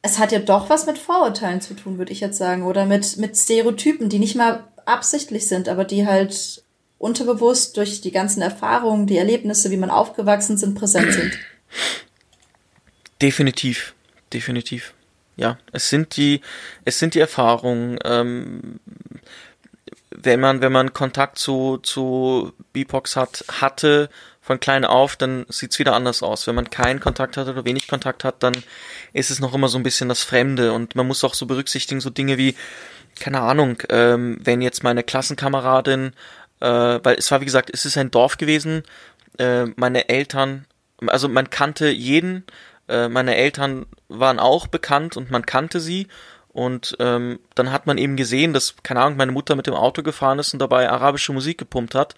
[0.00, 3.18] es hat ja doch was mit Vorurteilen zu tun, würde ich jetzt sagen, oder mit
[3.18, 6.64] mit Stereotypen, die nicht mal absichtlich sind, aber die halt
[6.96, 11.38] unterbewusst durch die ganzen Erfahrungen, die Erlebnisse, wie man aufgewachsen sind, präsent sind.
[13.20, 13.94] Definitiv,
[14.32, 14.94] definitiv.
[15.36, 16.40] Ja, es sind die,
[16.84, 17.98] es sind die Erfahrungen.
[18.04, 18.80] Ähm,
[20.10, 24.10] wenn man, wenn man Kontakt zu zu BIPOX hat, hatte
[24.40, 26.46] von klein auf, dann sieht's wieder anders aus.
[26.46, 28.54] Wenn man keinen Kontakt hat oder wenig Kontakt hat, dann
[29.12, 32.00] ist es noch immer so ein bisschen das Fremde und man muss auch so berücksichtigen,
[32.00, 32.56] so Dinge wie,
[33.18, 36.12] keine Ahnung, ähm, wenn jetzt meine Klassenkameradin,
[36.60, 38.82] äh, weil es war wie gesagt, es ist ein Dorf gewesen,
[39.38, 40.66] äh, meine Eltern,
[41.06, 42.44] also man kannte jeden,
[42.88, 46.08] äh, meine Eltern waren auch bekannt und man kannte sie.
[46.48, 50.02] Und ähm, dann hat man eben gesehen, dass, keine Ahnung, meine Mutter mit dem Auto
[50.02, 52.14] gefahren ist und dabei arabische Musik gepumpt hat.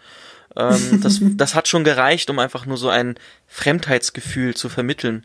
[0.56, 3.14] Ähm, das, das hat schon gereicht, um einfach nur so ein
[3.46, 5.24] Fremdheitsgefühl zu vermitteln.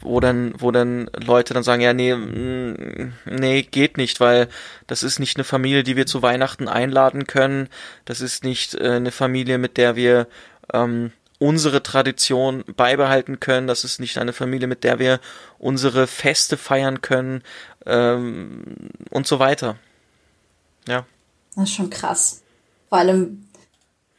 [0.00, 4.48] Wo dann, wo dann Leute dann sagen, ja, nee, mm, nee, geht nicht, weil
[4.86, 7.68] das ist nicht eine Familie, die wir zu Weihnachten einladen können.
[8.04, 10.26] Das ist nicht äh, eine Familie, mit der wir
[10.72, 11.12] ähm,
[11.44, 13.66] unsere Tradition beibehalten können.
[13.66, 15.20] Das ist nicht eine Familie, mit der wir
[15.58, 17.42] unsere Feste feiern können
[17.84, 18.62] ähm,
[19.10, 19.76] und so weiter.
[20.88, 21.04] Ja.
[21.54, 22.40] Das ist schon krass.
[22.88, 23.46] Vor allem,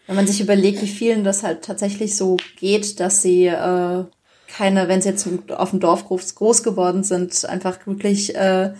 [0.06, 4.04] wenn man sich überlegt, wie vielen das halt tatsächlich so geht, dass sie äh,
[4.48, 8.76] keine, wenn sie jetzt auf dem Dorf groß, groß geworden sind, einfach wirklich äh,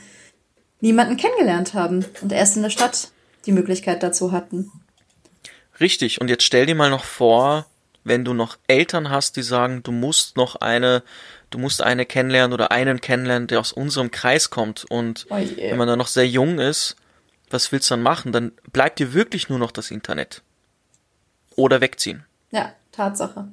[0.82, 3.10] niemanden kennengelernt haben und erst in der Stadt
[3.48, 4.72] die Möglichkeit dazu hatten.
[5.80, 6.22] Richtig.
[6.22, 7.66] Und jetzt stell dir mal noch vor,
[8.06, 11.04] wenn du noch Eltern hast, die sagen, du musst noch eine,
[11.50, 14.86] du musst eine kennenlernen oder einen kennenlernen, der aus unserem Kreis kommt.
[14.90, 15.72] Und Oh je.
[15.72, 16.96] wenn man dann noch sehr jung ist,
[17.50, 18.32] was willst du dann machen?
[18.32, 20.42] Dann bleibt dir wirklich nur noch das Internet.
[21.58, 22.24] Oder wegziehen.
[22.52, 23.50] Ja, Tatsache.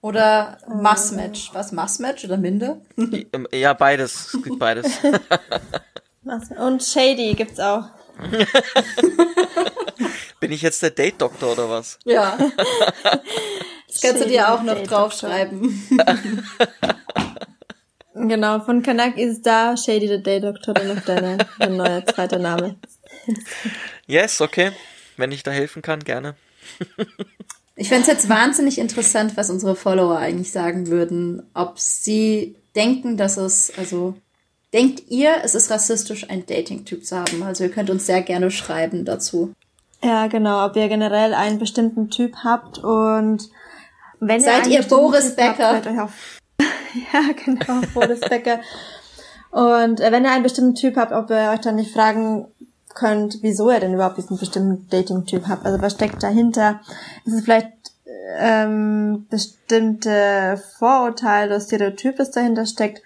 [0.00, 1.50] Oder Massmatch.
[1.52, 2.80] Was, Massmatch oder Minde?
[2.96, 4.34] Ähm, Ja, beides.
[4.34, 4.86] Es gibt beides.
[6.58, 7.84] Und Shady gibt's auch.
[10.40, 11.98] Bin ich jetzt der Date-Doktor oder was?
[12.04, 12.36] Ja.
[14.00, 15.82] Das kannst du dir auch noch draufschreiben.
[18.18, 22.38] Genau, von Kanak ist da Shady the Day Doctor dann noch deine, dein neuer zweiter
[22.38, 22.76] Name.
[24.06, 24.72] Yes, okay.
[25.18, 26.34] Wenn ich da helfen kann, gerne.
[27.74, 31.42] Ich fänd's jetzt wahnsinnig interessant, was unsere Follower eigentlich sagen würden.
[31.52, 34.14] Ob sie denken, dass es, also,
[34.72, 37.42] denkt ihr, es ist rassistisch, einen Dating-Typ zu haben?
[37.42, 39.52] Also ihr könnt uns sehr gerne schreiben dazu.
[40.02, 43.50] Ja, genau, ob ihr generell einen bestimmten Typ habt und
[44.20, 46.04] wenn Seid ihr bestimmten Boris habt, Becker?
[46.04, 46.40] auf.
[47.12, 48.60] ja, genau, Boris Becker.
[49.50, 52.46] Und äh, wenn ihr einen bestimmten Typ habt, ob ihr euch dann nicht fragen
[52.96, 55.64] könnt, wieso ihr denn überhaupt diesen bestimmten Dating-Typ habt.
[55.64, 56.80] Also was steckt dahinter?
[57.24, 57.68] Ist es vielleicht
[58.38, 63.02] ähm, bestimmte Vorurteile oder Stereotyp, das dahinter steckt?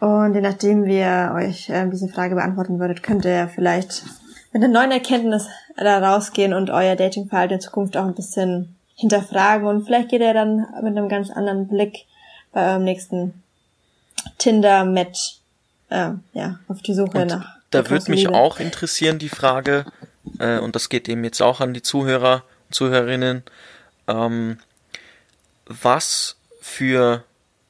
[0.00, 4.04] Und je nachdem, wie ihr euch ähm, diese Frage beantworten würdet, könnt ihr vielleicht
[4.52, 9.66] mit einer neuen Erkenntnis da rausgehen und euer Datingverhalten in Zukunft auch ein bisschen hinterfragen.
[9.66, 12.06] Und vielleicht geht ihr dann mit einem ganz anderen Blick
[12.52, 13.42] bei eurem nächsten
[14.38, 15.38] Tinder-Match
[15.90, 17.56] äh, ja, auf die Suche Und nach.
[17.70, 19.86] da würde mich auch interessieren, die Frage,
[20.38, 23.44] äh, und das geht eben jetzt auch an die Zuhörer, Zuhörerinnen,
[24.08, 24.58] ähm,
[25.66, 27.24] was für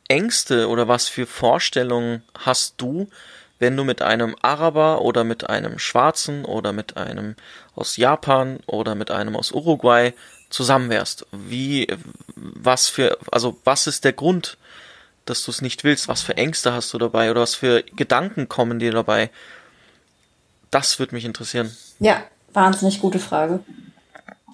[0.09, 3.09] Ängste oder was für Vorstellungen hast du,
[3.59, 7.37] wenn du mit einem Araber oder mit einem Schwarzen oder mit einem
[7.75, 10.15] aus Japan oder mit einem aus Uruguay
[10.51, 11.27] zusammen wärst?
[11.33, 11.87] Wie,
[12.37, 14.57] was für, also was ist der Grund,
[15.25, 16.09] dass du es nicht willst?
[16.09, 19.31] Was für Ängste hast du dabei oder was für Gedanken kommen dir dabei?
[20.71, 21.75] Das würde mich interessieren.
[21.99, 22.23] Ja,
[22.53, 23.61] wahnsinnig gute Frage.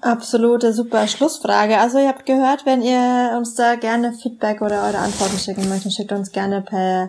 [0.01, 1.79] Absolute super Schlussfrage.
[1.79, 5.95] Also ihr habt gehört, wenn ihr uns da gerne Feedback oder eure Antworten schicken möchtet,
[5.95, 7.09] schickt uns gerne per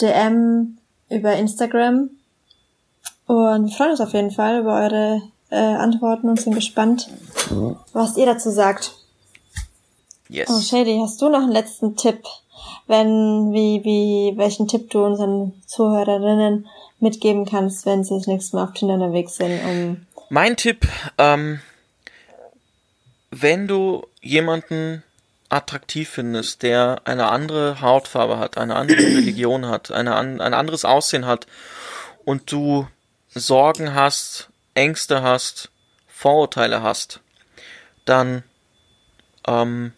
[0.00, 0.78] DM
[1.08, 2.10] über Instagram.
[3.26, 7.08] Und wir freuen uns auf jeden Fall über eure äh, Antworten und sind gespannt,
[7.92, 8.92] was ihr dazu sagt.
[10.28, 10.48] Yes.
[10.50, 12.24] Oh, Shady, hast du noch einen letzten Tipp?
[12.88, 16.66] Wenn, wie, wie, welchen Tipp du unseren Zuhörerinnen
[16.98, 21.60] mitgeben kannst, wenn sie das nächste Mal auf Tinder unterwegs sind, um Mein Tipp, ähm,
[23.30, 25.02] wenn du jemanden
[25.48, 31.26] attraktiv findest, der eine andere Hautfarbe hat, eine andere Religion hat, eine, ein anderes Aussehen
[31.26, 31.46] hat
[32.24, 32.86] und du
[33.28, 35.70] Sorgen hast, Ängste hast,
[36.06, 37.20] Vorurteile hast,
[38.04, 38.42] dann
[39.46, 39.92] ähm,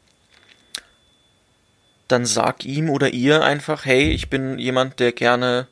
[2.09, 5.69] dann sag ihm oder ihr einfach, hey, ich bin jemand, der gerne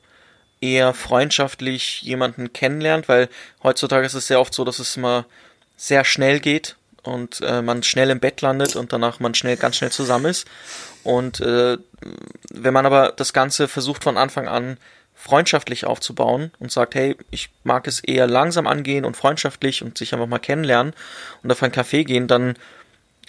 [0.61, 3.29] eher freundschaftlich jemanden kennenlernt, weil
[3.63, 5.27] heutzutage ist es sehr oft so, dass es immer
[5.77, 9.77] sehr schnell geht und äh, man schnell im Bett landet und danach man schnell ganz
[9.77, 10.47] schnell zusammen ist.
[11.05, 11.79] Und äh,
[12.51, 14.79] wenn man aber das Ganze versucht von Anfang an
[15.17, 20.13] freundschaftlich aufzubauen und sagt, hey, ich mag es eher langsam angehen und freundschaftlich und sich
[20.13, 20.93] einfach mal kennenlernen
[21.43, 22.55] und auf einen Café gehen, dann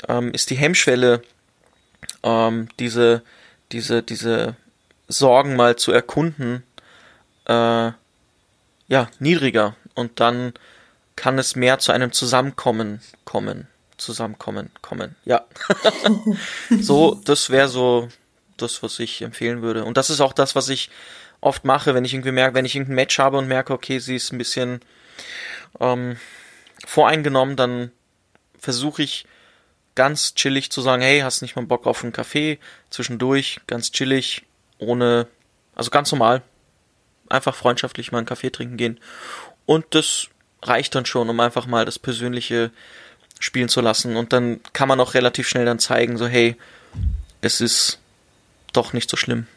[0.08, 1.24] ähm, ist die Hemmschwelle,
[2.24, 3.24] ähm, diese,
[3.72, 4.56] diese, diese
[5.08, 6.64] Sorgen mal zu erkunden,
[7.46, 7.92] äh,
[8.90, 9.76] ja, niedriger.
[9.96, 10.54] Und dann
[11.16, 13.68] kann es mehr zu einem Zusammenkommen kommen.
[13.98, 15.16] Zusammenkommen, kommen.
[15.26, 15.46] Ja.
[16.82, 18.10] so, das wäre so
[18.58, 19.86] das, was ich empfehlen würde.
[19.86, 20.92] Und das ist auch das, was ich
[21.42, 24.16] oft mache, wenn ich irgendwie merke, wenn ich irgendein Match habe und merke, okay, sie
[24.16, 24.82] ist ein bisschen
[25.80, 26.18] ähm,
[26.86, 27.92] voreingenommen, dann
[28.60, 29.26] versuche ich
[29.96, 32.60] ganz chillig zu sagen, hey, hast nicht mal Bock auf einen Kaffee
[32.90, 34.44] zwischendurch, ganz chillig,
[34.78, 35.28] ohne,
[35.76, 36.44] also ganz normal,
[37.30, 39.00] einfach freundschaftlich mal einen Kaffee trinken gehen.
[39.66, 40.28] Und das
[40.62, 42.72] reicht dann schon, um einfach mal das Persönliche
[43.40, 44.16] spielen zu lassen.
[44.16, 46.56] Und dann kann man auch relativ schnell dann zeigen, so, hey,
[47.42, 48.00] es ist
[48.74, 49.48] doch nicht so schlimm.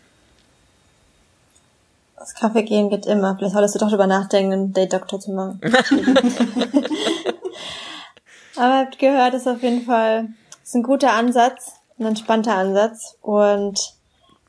[2.21, 3.35] Das Kaffee gehen geht immer.
[3.35, 5.59] Vielleicht solltest du doch drüber nachdenken, einen Date-Doktor zu machen.
[8.57, 10.29] Aber habt gehört, ist auf jeden Fall
[10.63, 13.95] ist ein guter Ansatz, ein entspannter Ansatz und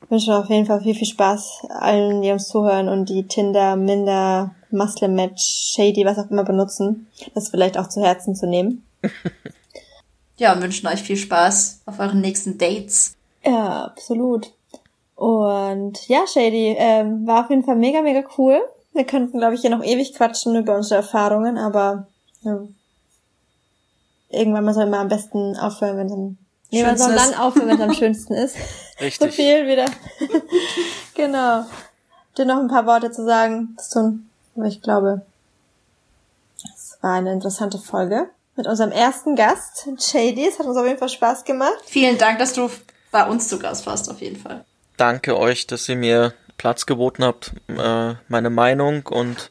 [0.09, 4.53] wünsche auf jeden Fall viel, viel Spaß allen, die uns zuhören und die Tinder, Minder,
[4.69, 5.41] Muslim Match,
[5.73, 8.85] Shady, was auch immer benutzen, das vielleicht auch zu Herzen zu nehmen.
[10.37, 13.15] ja, und wünschen euch viel Spaß auf euren nächsten Dates.
[13.45, 14.51] Ja, absolut.
[15.21, 18.59] Und ja, Shady, ähm, war auf jeden Fall mega, mega cool.
[18.91, 22.07] Wir könnten, glaube ich, hier noch ewig quatschen über unsere Erfahrungen, aber
[22.41, 22.57] ja,
[24.29, 26.37] irgendwann mal soll man am besten aufhören, wenn es am
[26.71, 28.55] Nee, man soll dann aufhören, wenn es am schönsten ist.
[28.99, 29.29] Richtig.
[29.29, 29.85] So viel wieder.
[31.13, 31.65] genau.
[32.35, 34.27] Dir noch ein paar Worte zu sagen, tun.
[34.55, 35.21] Aber ich glaube,
[36.63, 40.47] es war eine interessante Folge mit unserem ersten Gast, JD.
[40.47, 41.77] Es hat uns auf jeden Fall Spaß gemacht.
[41.85, 42.71] Vielen Dank, dass du
[43.11, 44.65] bei uns zu Gast warst, auf jeden Fall.
[45.01, 49.49] Danke euch, dass ihr mir Platz geboten habt, äh, meine Meinung und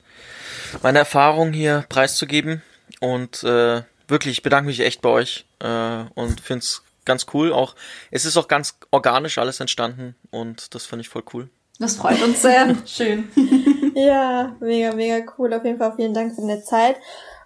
[0.81, 2.63] meine Erfahrung hier preiszugeben.
[3.01, 7.53] Und äh, wirklich, ich bedanke mich echt bei euch äh, und finde es ganz cool.
[7.53, 7.75] Auch
[8.13, 11.49] es ist auch ganz organisch alles entstanden und das fand ich voll cool.
[11.81, 12.73] Das freut uns sehr.
[12.87, 13.29] Schön.
[13.97, 15.53] ja, mega, mega cool.
[15.53, 16.95] Auf jeden Fall vielen Dank für deine Zeit.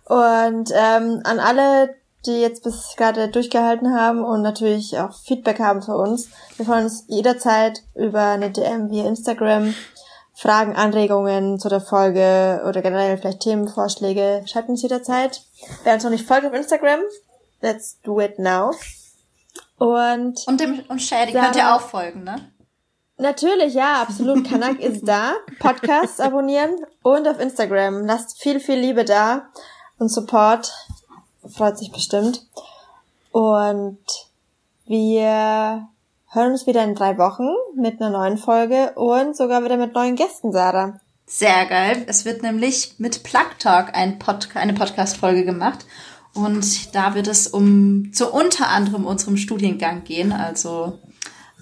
[0.05, 5.83] Und ähm, an alle, die jetzt bis gerade durchgehalten haben und natürlich auch Feedback haben
[5.83, 6.29] für uns.
[6.57, 9.75] Wir freuen uns jederzeit über eine DM via Instagram.
[10.37, 15.43] Fragen, Anregungen zu der Folge oder generell vielleicht Themenvorschläge, schreibt uns jederzeit.
[15.85, 17.01] Wer uns noch nicht folgt auf Instagram,
[17.61, 18.73] let's do it now.
[19.79, 22.51] Und, und dem und Shady könnt ihr auch folgen, ne?
[23.17, 24.45] Natürlich, ja, absolut.
[24.49, 25.35] Kanak ist da.
[25.61, 28.05] Podcast abonnieren und auf Instagram.
[28.05, 29.51] Lasst viel, viel Liebe da
[29.99, 30.73] und Support.
[31.49, 32.47] Freut sich bestimmt.
[33.33, 33.99] Und
[34.87, 35.89] wir
[36.31, 40.17] hören uns wieder in drei Wochen mit einer neuen Folge und sogar wieder mit neuen
[40.17, 41.01] Gästen, Sarah.
[41.27, 42.05] Sehr geil.
[42.07, 45.87] Es wird nämlich mit Plug Talk ein Pod eine Podcast-Folge gemacht.
[46.35, 50.99] Und da wird es um zu unter anderem unserem Studiengang gehen, also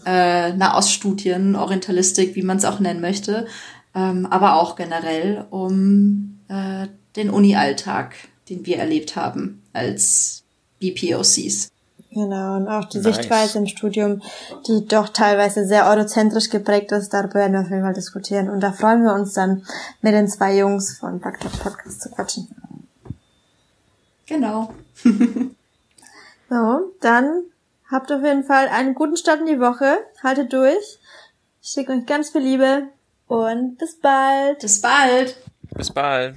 [0.06, 3.46] äh, Nahoststudien, Orientalistik, wie man es auch nennen möchte,
[3.94, 8.14] ähm, aber auch generell um äh, den Uni-Alltag,
[8.48, 10.42] den wir erlebt haben als
[10.80, 11.70] BPOCs.
[12.14, 13.16] Genau, und auch die nice.
[13.16, 14.20] Sichtweise im Studium,
[14.66, 18.50] die doch teilweise sehr eurozentrisch geprägt ist, darüber werden wir auf jeden Fall diskutieren.
[18.50, 19.64] Und da freuen wir uns dann,
[20.02, 22.48] mit den zwei Jungs von Backtalk Podcast zu quatschen.
[24.26, 24.74] Genau.
[26.50, 27.44] so, dann
[27.90, 29.96] habt auf jeden Fall einen guten Start in die Woche.
[30.22, 30.98] Haltet durch.
[31.62, 32.88] Ich schicke euch ganz viel Liebe
[33.26, 34.58] und bis bald.
[34.58, 35.36] Bis bald.
[35.74, 36.36] Bis bald.